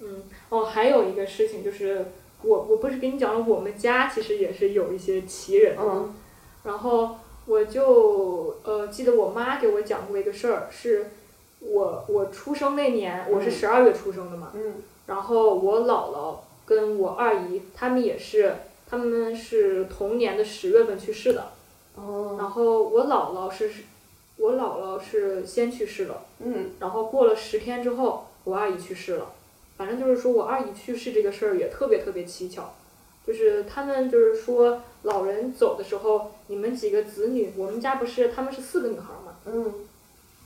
[0.01, 2.05] 嗯，哦，还有一个事情就是，
[2.43, 6.15] 我我不是跟你讲了，我们家其实也是有一些奇人的嗯
[6.65, 7.17] 然后
[7.47, 11.11] 我就呃记得我妈给我讲过一个事儿，是
[11.61, 14.75] 我我出生那年，我是嗯十二月出生的嘛，嗯
[15.07, 18.55] 然后我姥姥跟我二姨他们也是，
[18.89, 21.51] 他们是同年的十月份去世的，
[21.97, 23.71] 哦然后我姥姥是
[24.37, 26.23] 我姥姥是先去世了。
[26.45, 29.27] 嗯然后过了十天之后，我二姨去世了。
[29.77, 32.63] 反正就是说我二姨去世这个事儿也特别特别蹊跷，
[33.27, 39.73] 就是他们就是说老人走的时候，你们几个子女，我们家不是他们是四个女孩嘛，嗯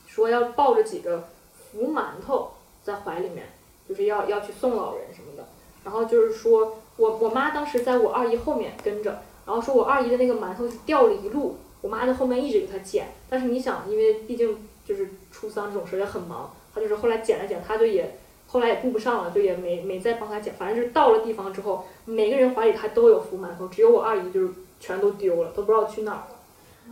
[0.07, 2.51] 说要抱着几个福馒头
[2.83, 3.45] 在怀里面，
[3.87, 5.45] 就是要要去送老人什么的。
[5.83, 13.07] 然后就是说我我妈当时在我二姨后面跟着，然后说我二姨的那个馒头是掉了一路，我妈在后面一直给她捡。
[13.29, 18.17] 但是你想，因为毕竟就是出丧这种事儿也很忙，她就是后来捡了捡，她就也
[18.47, 20.53] 后来也顾不上了，就也没没再帮她捡。
[20.53, 26.27] 反正就是到了地方之后，每个人怀里她都有福馒头，只有我二姨就是全都丢了，都不知道去哪儿了。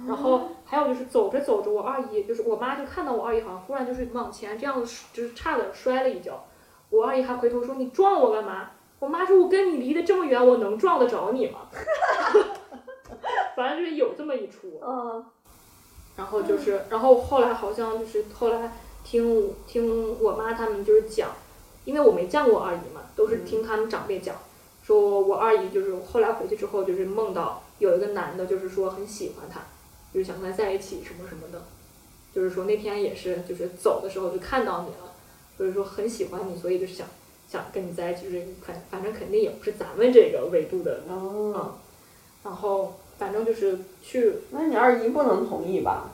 [0.06, 6.44] 然后还有就是走着走着，我二姨就是我妈就看到我二姨好像忽然就是往前这样子就是差点摔了一跤，
[6.90, 8.72] 我二姨还回头说你撞我干嘛？
[9.00, 11.60] 我妈说我跟你离得这么远，我能撞得着你吗？
[13.56, 14.82] 反正就是有这么一出。
[14.86, 15.24] 嗯
[16.18, 18.72] 然后就是，然后后来好像就是后来
[19.04, 21.30] 听听我妈他们就是讲，
[21.86, 24.36] 因为我没见过我二姨嘛，都是听他们长辈讲，
[24.84, 29.62] 说我二姨就是后来回去之后就是梦到有一个男的，就是说很喜欢她，
[30.14, 31.62] 就是想跟她在一起什么什么的，
[32.34, 35.14] 就是说那天也是就是走的时候就看到你了，
[35.58, 37.08] 就是说很喜欢你，所以就是想
[37.48, 41.76] 想跟你在一起，就是反反正肯定也不是咱们这个维度的，哦，
[42.44, 46.12] 然后反正就是去那你二姨不能同意吧？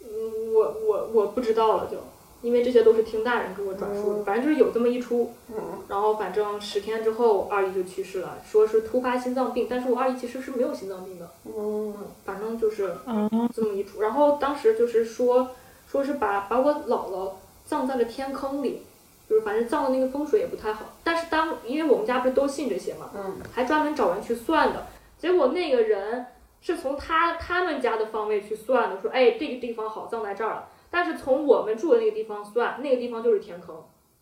[0.00, 1.96] 嗯，我我我不知道了就，
[2.44, 5.56] 因为这些都是听大人给我转述的，嗯反正就是有这么一出，嗯。
[5.88, 15.48] 然后反正十天之后二姨就去世了，说是突发心脏病，但是我二姨其实是没有心脏病的，嗯嗯，反正就是嗯这么一出，然后当时就是说
[15.88, 17.30] 说是把把我姥姥
[17.64, 18.82] 葬在了天坑里，
[19.28, 23.36] 就是反正葬的那个风水也不太好，但是当因为我们家不是都信这些嘛，嗯。
[23.52, 24.86] 还专门找人去算的，
[25.18, 26.26] 结果那个人
[26.60, 33.74] 是从他他们家的方位去算的，说哎这个地方好葬在这儿了，但是从我们住的那个地方算，那个地方就是天坑，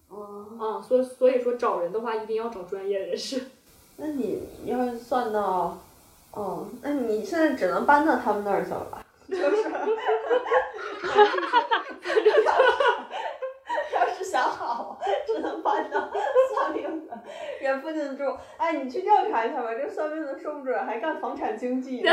[0.08, 3.42] 哦，啊、所以所以说找人的话一定要找专业人士。
[3.98, 5.76] 那你要是算到，
[6.32, 9.04] 哦，那你现在只能搬到他们那儿去了吧？
[9.28, 9.44] 就是，
[13.94, 16.10] 要是想好，只能搬到
[16.54, 17.18] 算命的
[17.60, 18.24] 人附近住。
[18.56, 22.10] 哎，你去调查一下吧，这算命的说不准还干房产经纪呢，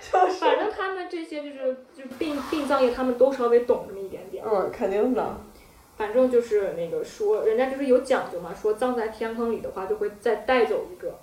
[0.00, 0.40] 就是。
[0.40, 4.44] 反正他们这些就是就殡殡葬业，他们都稍微懂那么一点点。
[4.46, 5.36] 嗯，肯定的。
[5.96, 11.14] 反正就是那个说，人家就是有讲究嘛，说葬在天坑里的话，就会再带走一个，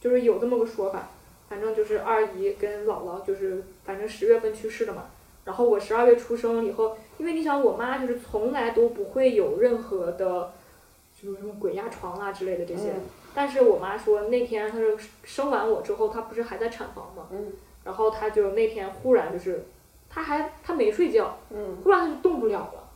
[0.00, 1.10] 就是有这么个说法。
[1.48, 5.04] 反正就是二姨跟姥姥，就是反正十月份去世的嘛。
[5.44, 10.52] 然后我十二月出生以后，因为你想，我妈就是从来都不会有任何的，
[11.14, 12.90] 就是什么鬼压床啊之类的这些。
[12.90, 13.00] 嗯
[13.34, 17.52] 但是我妈说那天她是生完我之后，她不是还在产房嘛，嗯。
[17.84, 19.64] 然后她就那天忽然就是，
[20.08, 21.76] 她还她没睡觉，嗯。
[21.82, 22.88] 忽然她就动不了了，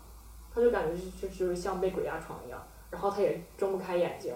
[0.54, 2.60] 她就感觉就就就是像被鬼压床一样，
[2.90, 4.34] 然后她也睁不开眼睛，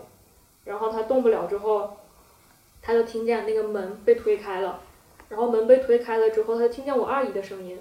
[0.65, 1.97] 然后她动不了之后，
[2.81, 4.81] 她就听见那个门被推开了，
[5.29, 7.79] 然后门被推开了之后，她就听见我二姨的声音，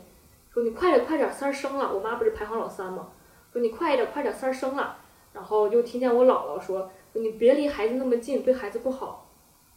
[0.52, 3.10] 说你快点快点，三儿生了，我妈不是排行老三嘛，
[3.54, 4.98] 说你快一点快点，三儿生了，
[5.34, 9.26] 然后又听见我姥姥说你别离孩子那么近，对孩子不好，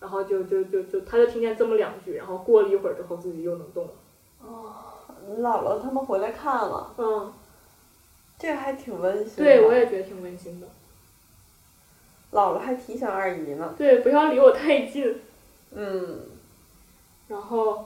[0.00, 3.90] 然后就就就就他就听见这么两句，然后过了一会儿之后自己又能动了，
[4.42, 4.74] 哦
[5.40, 7.32] 姥姥他们回来看了，嗯，
[8.38, 9.44] 这个还挺温馨的。
[9.44, 10.66] 对我也觉得挺温馨的。
[12.32, 13.74] 姥姥还提醒二姨呢。
[13.76, 15.20] 对，不要离我太近。
[15.72, 16.20] 嗯
[17.28, 17.84] 然后，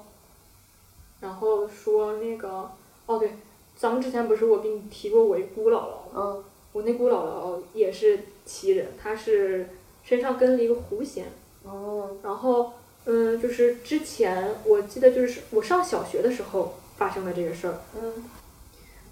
[1.21, 2.71] 然后说那个，
[3.07, 3.33] 哦对，
[3.77, 6.11] 咱们之前不是我给你提过我一姑姥姥吗？
[6.15, 9.69] 嗯我那姑姥姥也是奇人，他是
[10.05, 11.27] 身上跟了一个狐仙。
[11.65, 12.73] 哦然后，
[13.05, 17.81] 嗯，就是之前我记得就是我上小学的时候发生的这个事儿。
[18.01, 18.25] 嗯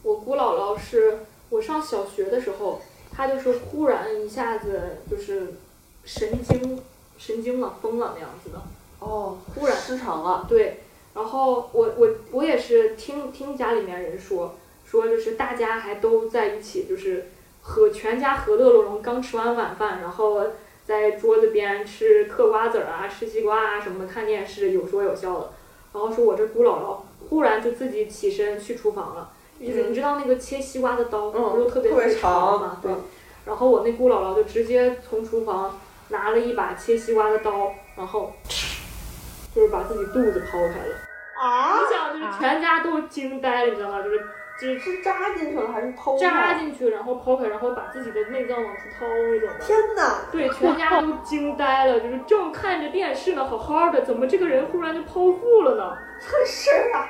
[0.02, 1.18] 我姑姥姥是
[1.50, 2.80] 我上小学的时候，
[3.12, 5.54] 她就是忽然一下子就是
[6.04, 6.82] 神经
[7.18, 8.60] 神经了，疯了那样子的。
[8.98, 10.46] 哦，忽然失常了。
[10.48, 10.80] 对，
[11.14, 14.56] 然后我我我也是听听家里面人说，
[14.86, 17.26] 说就是大家还都在一起，就是
[17.70, 20.42] 和全家和乐融融，刚吃完晚饭，然后
[20.84, 25.50] 在桌子边吃嗑瓜子儿啊，吃西瓜啊什么的，看电视，有说有笑的。
[25.92, 26.96] 然后说我这姑姥姥
[27.28, 32.78] 忽然就自己起身去厨房了，就是你知道那个切西瓜的刀，嗯，不是特别别长嘛？
[32.82, 32.90] 对。
[32.90, 32.96] 嗯
[33.46, 38.32] 然后我那姑姥姥就直接从厨房拿了一把切西瓜的刀，然后
[39.54, 40.94] 就是把自己肚子剖开了。
[41.42, 44.02] 啊你想，就是全家都惊呆了，你知道吗？
[44.02, 44.20] 就是
[44.61, 46.54] 就是是扎进去了还是剖扎？
[46.54, 49.48] 进去，然后剖开，然后把自己的内脏往出掏那种。
[49.58, 50.26] 天哪！
[50.30, 55.96] 对，全家都惊呆了，就是正看着电视呢，好好的，怎么这个人忽然就剖腹了呢？
[56.46, 57.08] 是啊，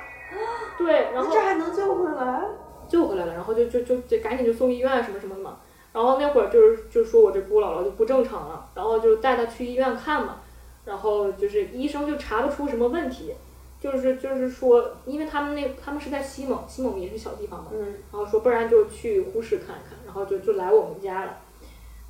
[0.78, 2.42] 对，然后这还能救回来？
[2.88, 5.57] 救回来了，然后就就就就赶紧就送医院什么什么的嘛。
[5.92, 10.36] 然后那会儿就是就说我这姑姥姥就不正常了，然后就带她去医院看嘛。
[10.84, 13.34] 然后就是医生就查不出什么问题，
[13.81, 21.39] 就是就是说，因为他们那他们是在西蒙，西蒙也是小地方嘛，嗯然后说不然就去呼市看一看，然后就就来我们家了。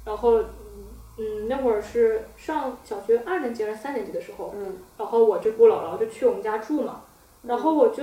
[0.05, 0.47] 然后嗯
[1.18, 7.03] 嗯，那会儿是上小学二年级还是三年级的时候，嗯然后我这姑姥姥就去我们家住嘛，
[7.43, 8.03] 然后我就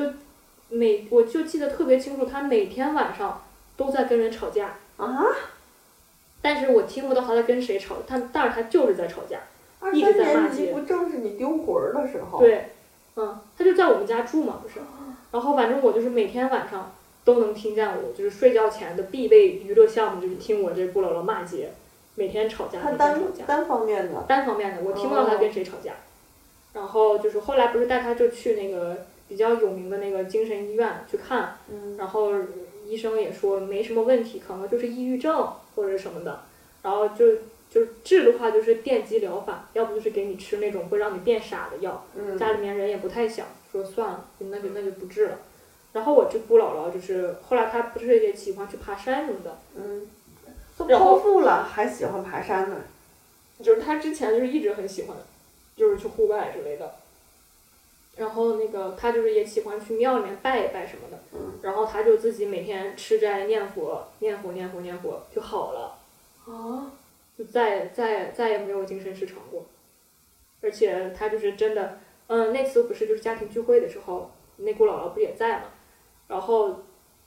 [0.69, 3.41] 每我就记得特别清楚，她每天晚上
[3.75, 5.25] 都在跟人吵架，啊，
[6.41, 9.39] 但是我听不到她在跟谁吵，她但是她就是在吵架。
[9.79, 12.69] 二一直三年级在骂街不正是你丢魂儿的时候？，对，
[13.17, 14.75] 嗯，她就在我们家住嘛，不是，
[15.31, 16.93] 然后反正我就是每天晚上
[17.25, 21.71] 都能听见我就是睡觉前的必备娱乐项目就是听我这姑姥姥骂街，
[22.15, 23.45] 每天吵架，他每天单吵架。
[23.45, 24.23] 单方面的。
[24.27, 25.93] 单方面的，我听不到他跟谁吵架。
[26.73, 32.31] 然后就是后来不是带他就去那个比较有名的那个精神医院去看，嗯然后
[32.85, 36.41] 医生也说没什么问题，可能就是抑郁症或者什么的。
[36.83, 37.25] 然后就
[37.69, 42.05] 就是治的话就是电击疗法，要不就是给你吃那种会让你变傻的药。
[42.15, 45.37] 嗯家里面人也不太想说算了，那就那就不治了。
[45.93, 50.07] 然后我这姑姥姥就是后来她不是也喜欢去爬山什么的，嗯，
[50.77, 52.77] 都剖腹了还喜欢爬山呢。
[53.63, 55.17] 就是她之前就是一直很喜欢，
[55.75, 56.93] 就是去户外之类的。
[58.15, 65.97] 然后那个她就是也喜欢去庙里面拜一拜什么的，嗯然后她就自己每天吃斋念佛，念佛念佛念佛就好了，
[66.45, 66.91] 啊，
[67.37, 69.65] 就再再再也没有精神失常过。
[70.61, 75.65] 而且他就是真的，嗯，那次不是就是家庭聚会的时候，那姑姥姥不也在嘛？
[76.27, 76.75] 然后，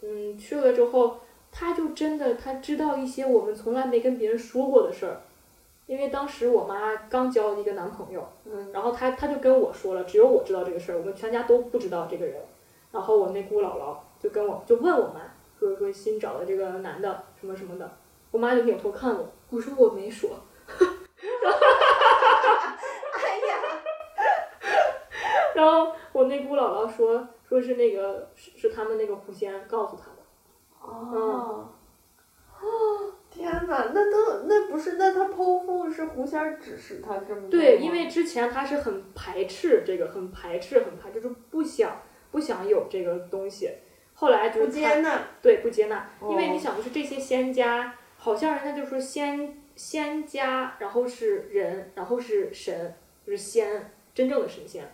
[0.02, 1.18] 嗯，去了之后，
[1.52, 5.20] 他就真的他知道一些我们从来没跟别人说过的事儿，
[5.86, 12.36] 因为当时我妈刚交了一个男朋友，嗯然后他他就跟我说了，只有我知道这个事儿，我们全家都不知道这个人。
[12.92, 15.20] 然后我那姑姥姥就跟我就问我妈
[15.56, 17.88] 说说新找的这个男的什么什么的，
[18.32, 20.30] 我妈就扭头看我，我说我没说。
[23.12, 23.55] 哎呀，
[25.55, 30.22] 然后我那姑姥姥说说是那个是是他们那个狐仙告诉他的，
[30.80, 31.68] 哦，
[33.30, 43.70] 天哪，那都那不是那他剖腹是狐仙指使他这么对，因为之前他是很排斥这个，很排斥，很排，就是不想不想有这个东西。
[44.14, 52.94] 后来就不接纳，对，不接纳，因为哦你想，就是这些仙家，好像人家就说仙仙家，然后是人，然后是神，
[53.26, 54.84] 就是仙，真正的神仙，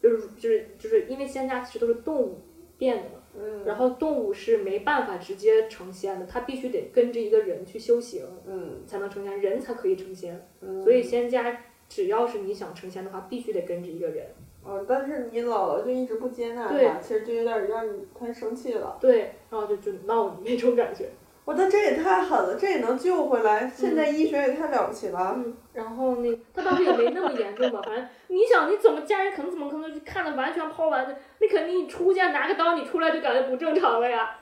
[0.00, 2.40] 就是就是就是因为仙家其实都是动物
[2.78, 14.24] 变的嘛，嗯，然后动物是没办法直接成仙的，它必须得跟着一个人去修行嗯才能成仙，人才可以成仙，嗯，所以仙家只要是你想成仙的话，必须得跟着一个人。
[14.62, 18.96] 哦，但是你老了就一直不接纳对他，其实就有点让你太生气了。
[19.00, 21.08] 对，然后就就闹你那种感觉。
[21.46, 23.70] 我的这也太狠了，这也能救回来？
[23.72, 25.32] 现在医学也太了不起了。
[25.36, 34.36] 嗯，然后那他当时也没那么严重吧，反正你想你怎么家人可能怎么可能就看的完全抛完的，你肯定你出家拿个刀你出来就感觉不正常了呀。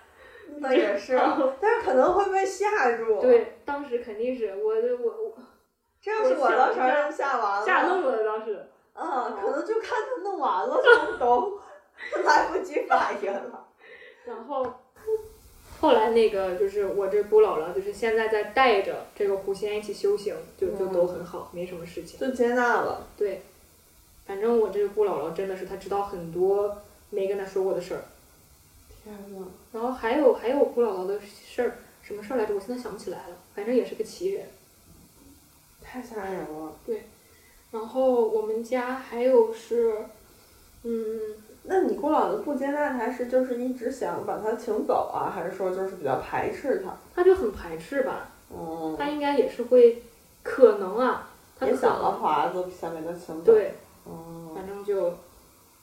[0.57, 1.21] 那也是，
[1.61, 5.37] 但是可能会被吓住。，对，当时肯定是我我我
[6.01, 6.73] 这要是我当
[7.11, 8.67] 时吓完了，吓愣了当时。
[8.95, 11.59] 嗯，可能就看他弄完了就都
[12.23, 13.67] 来不及反应了。
[14.25, 14.65] 然后
[15.85, 22.19] 后来那个就是我这姑姥姥，就是现在在带着这个狐仙一起修行，就就都很好，没什么事情。
[22.19, 23.07] 就接纳了。
[23.19, 23.43] 对，
[24.27, 26.75] 反正我这个姑姥姥真的是她知道很多
[27.11, 28.05] 没跟她说过的事儿。
[29.05, 32.55] 天呐，然后还有还有我姑姥姥的事儿，什么事儿来着？
[32.55, 34.47] 我现在想不起来了，反正也是个奇人。
[35.83, 36.75] 太吓人了。
[36.87, 37.03] 对
[37.73, 39.95] 然后我们家还有是，
[40.85, 41.21] 嗯，
[41.67, 46.95] 那你姑姥姥不接纳他是就是一直想把他请走啊，还是说就是比较排斥他？
[47.15, 50.03] 他就很排斥吧，嗯，他应该也是会，
[50.43, 55.15] 可能啊，他想了能法子想给他请走。，对，嗯，反正就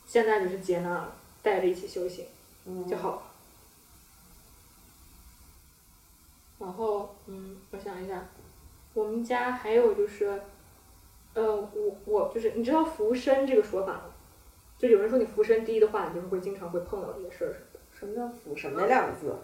[0.05, 1.11] 现在就是接纳了，
[1.41, 2.25] 带着一起修行
[2.65, 3.21] 嗯就好了。
[6.59, 8.23] 然后，嗯，我想一下，
[8.93, 10.39] 我们家还有就是，
[11.33, 14.01] 呃，我我就是你知道浮身这个说法吗？
[14.81, 17.79] 就有人说你福身低的话，你就是会经常会碰到这些事儿什么的。
[17.91, 19.35] 什么叫福神那两个字？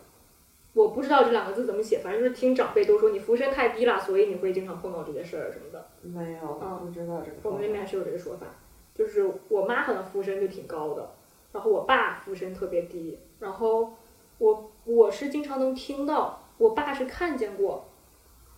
[0.73, 5.85] 我不知道这两个字怎么写，反正就是听长辈都说你福身太低了，所以你会经常碰到这些事儿什么的。
[6.01, 7.37] 没有，嗯不知道这个。
[7.43, 8.47] 我们那边还是有这个说法，
[8.95, 11.07] 就是我妈好像福身就挺高的，
[11.51, 13.93] 然后我爸福身特别低，然后
[14.39, 17.85] 我我是经常能听到，我爸是看见过，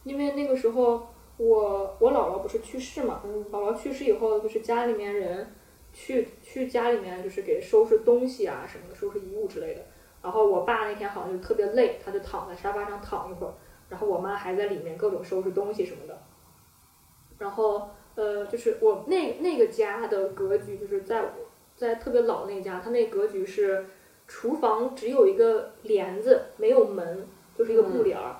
[0.05, 5.53] 因为那个时候我我姥姥不是去世嘛，嗯姥姥去世以后，就是家里面人
[5.99, 9.81] 去去家里面就是给收拾东西啊什么的，收拾遗物之类的。
[10.23, 13.53] 然后我爸那天好像就特别累，他就躺在沙发上躺一会儿，
[13.89, 16.17] 然后我妈还在里面各种收拾东西什么的。
[17.37, 21.29] 然后呃，就是我那那个家的格局，就是在我
[21.75, 23.85] 在特别老那家，他那格局是
[24.25, 27.27] 厨房只有一个帘子，没有门，
[27.57, 28.37] 就是一个布帘儿。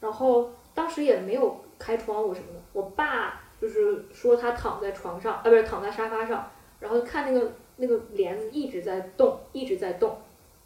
[0.00, 2.60] 然后当时也没有开窗户什么的。
[2.72, 6.50] 我爸就是说他躺在床上，啊，不是躺在沙发上，
[6.82, 10.16] 然后看那个那个帘子一直在动，一直在动，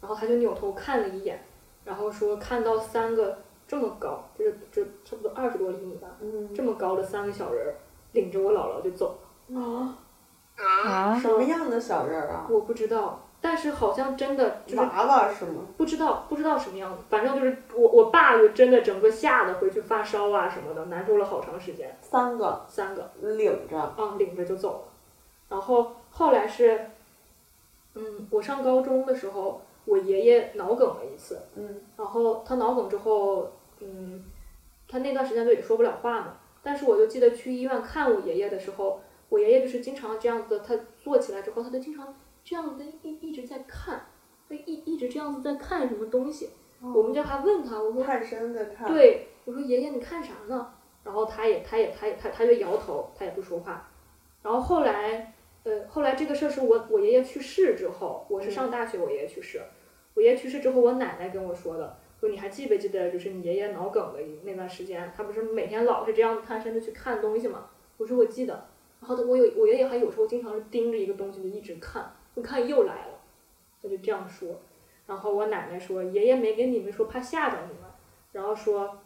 [0.01, 1.39] 然后他就扭头看了一眼，
[1.85, 3.37] 然后说看到三个
[3.67, 7.75] 这么高，就是就差不多二十多厘米吧，嗯这么高的三个小人儿，
[8.13, 9.19] 领着我姥姥就走
[9.51, 9.61] 了。
[9.61, 9.97] 啊，
[10.57, 12.47] 啊，啊什么样的小人儿啊？
[12.49, 15.61] 我不知道，但是好像真的就是娃娃是吗？
[15.77, 23.77] 不知道不知道什么样子，反正就是我我爸就真的整个吓得回去发烧啊什么的，难受了好长时间，三个三个领着。
[23.77, 24.79] 啊领着就走了。
[25.49, 26.89] 然后后来是，
[27.93, 33.51] 嗯，我上高中的时候，我爷爷脑梗了一次，嗯然后他脑梗之后，
[33.81, 34.23] 嗯，
[34.87, 36.37] 他那段时间就也说不了话嘛。
[36.63, 38.99] 但是我就记得去医院看我爷爷的时候，
[39.29, 44.07] 我爷爷就是经常这样子，他坐起来之后，他就经常这样子一一直在看，
[44.49, 46.49] 他一一直这样子在看什么东西。
[46.81, 50.73] 我们就还问他，我说探身在看。，对，我说爷爷你看啥呢？
[51.03, 53.87] 然后他也他也他也他他就摇头，他也不说话。
[54.41, 59.61] 然后后来，呃，后来这个事儿是我我爷爷去世之后，我是上大学，我爷爷去世，
[60.13, 67.69] 我爷爷去世之后，我奶奶跟我说的，说你还记不记得，就是你爷爷脑梗的那段时间，他不是每天老是这样探身子去看东西嘛？
[67.97, 68.67] 我说我记得。
[68.99, 73.19] 然后他我有我爷爷还有时候经常是盯着一个东西就一直看，就看又来了，
[73.81, 74.59] 他就这样说。
[75.05, 77.83] 然后我奶奶说，爷爷没跟你们说，怕吓着你们。
[78.31, 78.97] 然后说，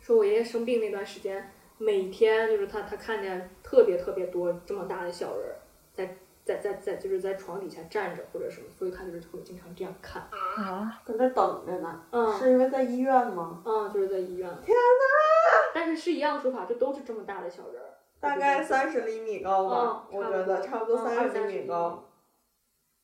[0.00, 5.56] 说我爷爷生病那段时间，每天就是他他看见特别特别多这么大的小人儿，
[5.94, 10.22] 在在在在就是在床底下站着或者什么，所以他就是会经常这样看。
[10.30, 12.02] 啊，搁那等着呢。
[12.10, 13.62] 嗯是因为在医院吗？
[13.64, 14.48] 嗯，就是在医院。
[14.64, 15.70] 天哪！
[15.74, 17.94] 但是是一样的说法，就都是这么大的小人儿。
[18.20, 22.04] 大概三十厘米高吧，嗯我觉得差不多嗯三十二三十厘米高。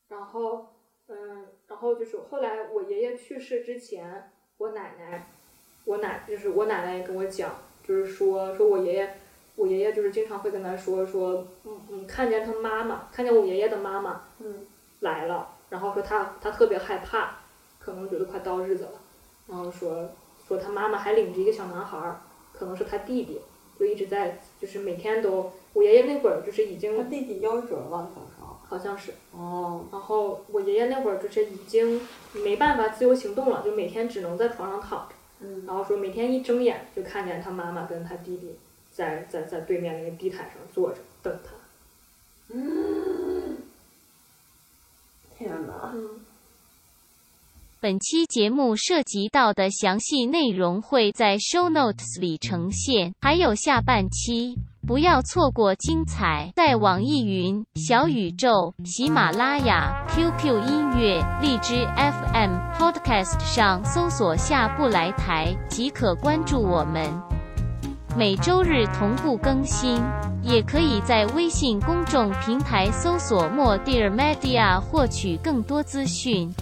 [0.09, 0.67] 然后，
[1.07, 5.29] 嗯，然后就是后来我爷爷去世之前，我奶奶，
[5.85, 7.53] 我奶就是我奶奶也跟我讲，
[7.87, 9.15] 就是说说我爷爷，
[9.57, 14.67] 我爷爷就是经常会跟他说说，嗯嗯，看见他妈妈，看见我爷爷的妈妈嗯
[15.01, 17.37] 来了，然后说他他特别害怕，
[17.79, 19.01] 可能觉得快到日子了，
[19.47, 20.09] 然后说
[20.49, 22.21] 说他妈妈还领着一个小男孩儿，
[22.53, 23.41] 可能是他弟弟，
[23.79, 28.45] 就一直在就是每天都，我爷爷那会儿就是已经他弟弟夭折了，小时候。
[28.67, 32.01] 好像是，哦，然后我爷爷那会儿就是已经
[32.33, 35.14] 没办法自由行动了，就每天只能在床上躺着。
[35.45, 38.57] 嗯，然后说每天一睁眼就看见他妈妈跟他弟弟
[38.91, 41.53] 在在在对面那个地毯上坐着等他。
[45.37, 45.91] 天哪！
[45.93, 46.21] 嗯，
[47.81, 56.53] 本期节目涉及到的详细内容会在 show notes 里呈现，还有下半期，不要错过精彩。
[56.55, 67.11] 在网易云、小宇宙、喜马拉雅、QQ 音乐、荔枝 FM、Podcast 上搜索“下不来台”即可关注我们。
[68.15, 70.03] 每周日同步更新，
[70.43, 76.55] 也可以在微信公众平台搜索“莫 Dear Media” 获取更多资讯。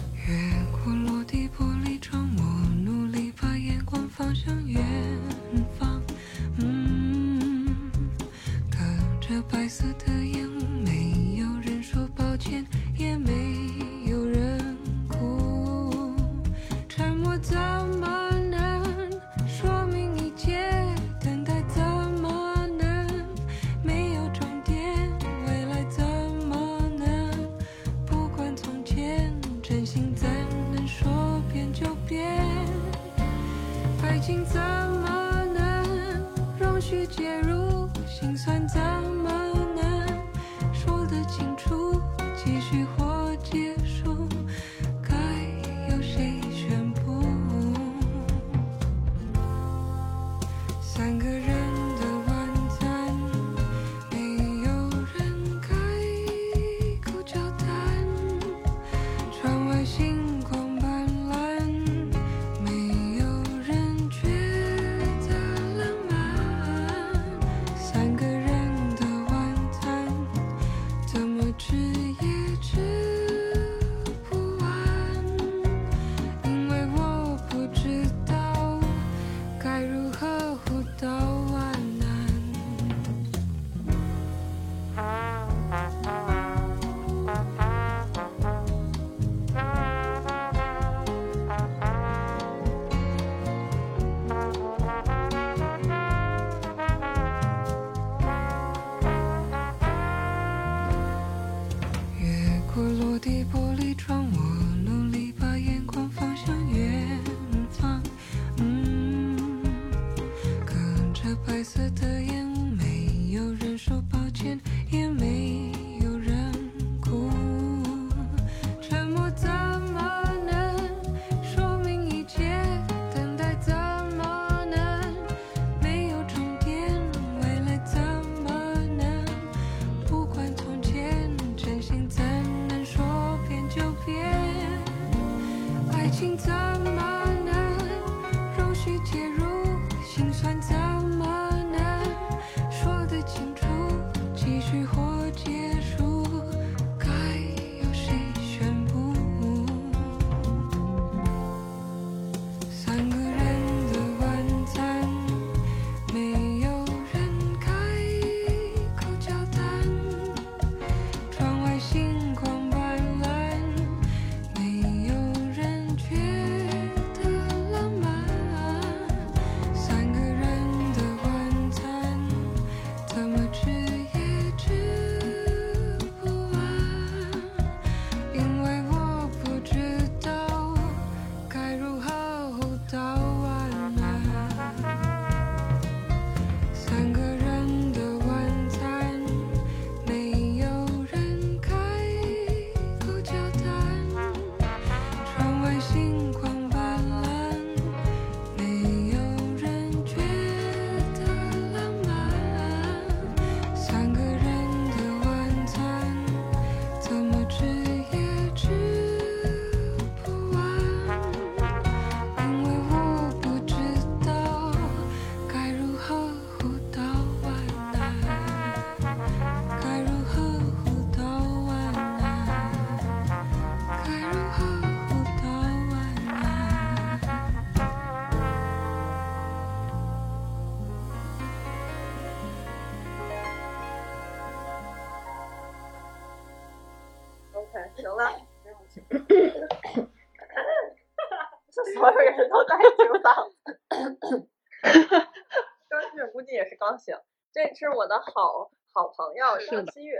[247.83, 250.15] 是我的好好朋友张馨予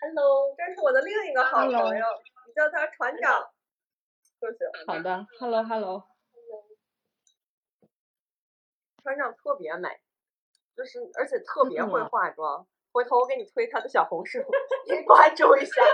[0.00, 1.88] ，Hello，这是我的另一个好朋友，
[2.46, 3.50] 你叫他船长
[4.38, 4.68] 就行。
[4.86, 6.02] 好的，Hello Hello，
[9.02, 9.88] 船长特别美，
[10.76, 12.66] 就是而且特别会化妆。
[12.92, 14.44] 回头我给你推他的小红书，
[14.90, 15.80] 你关注一下。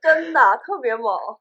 [0.00, 1.38] 真的特别猛，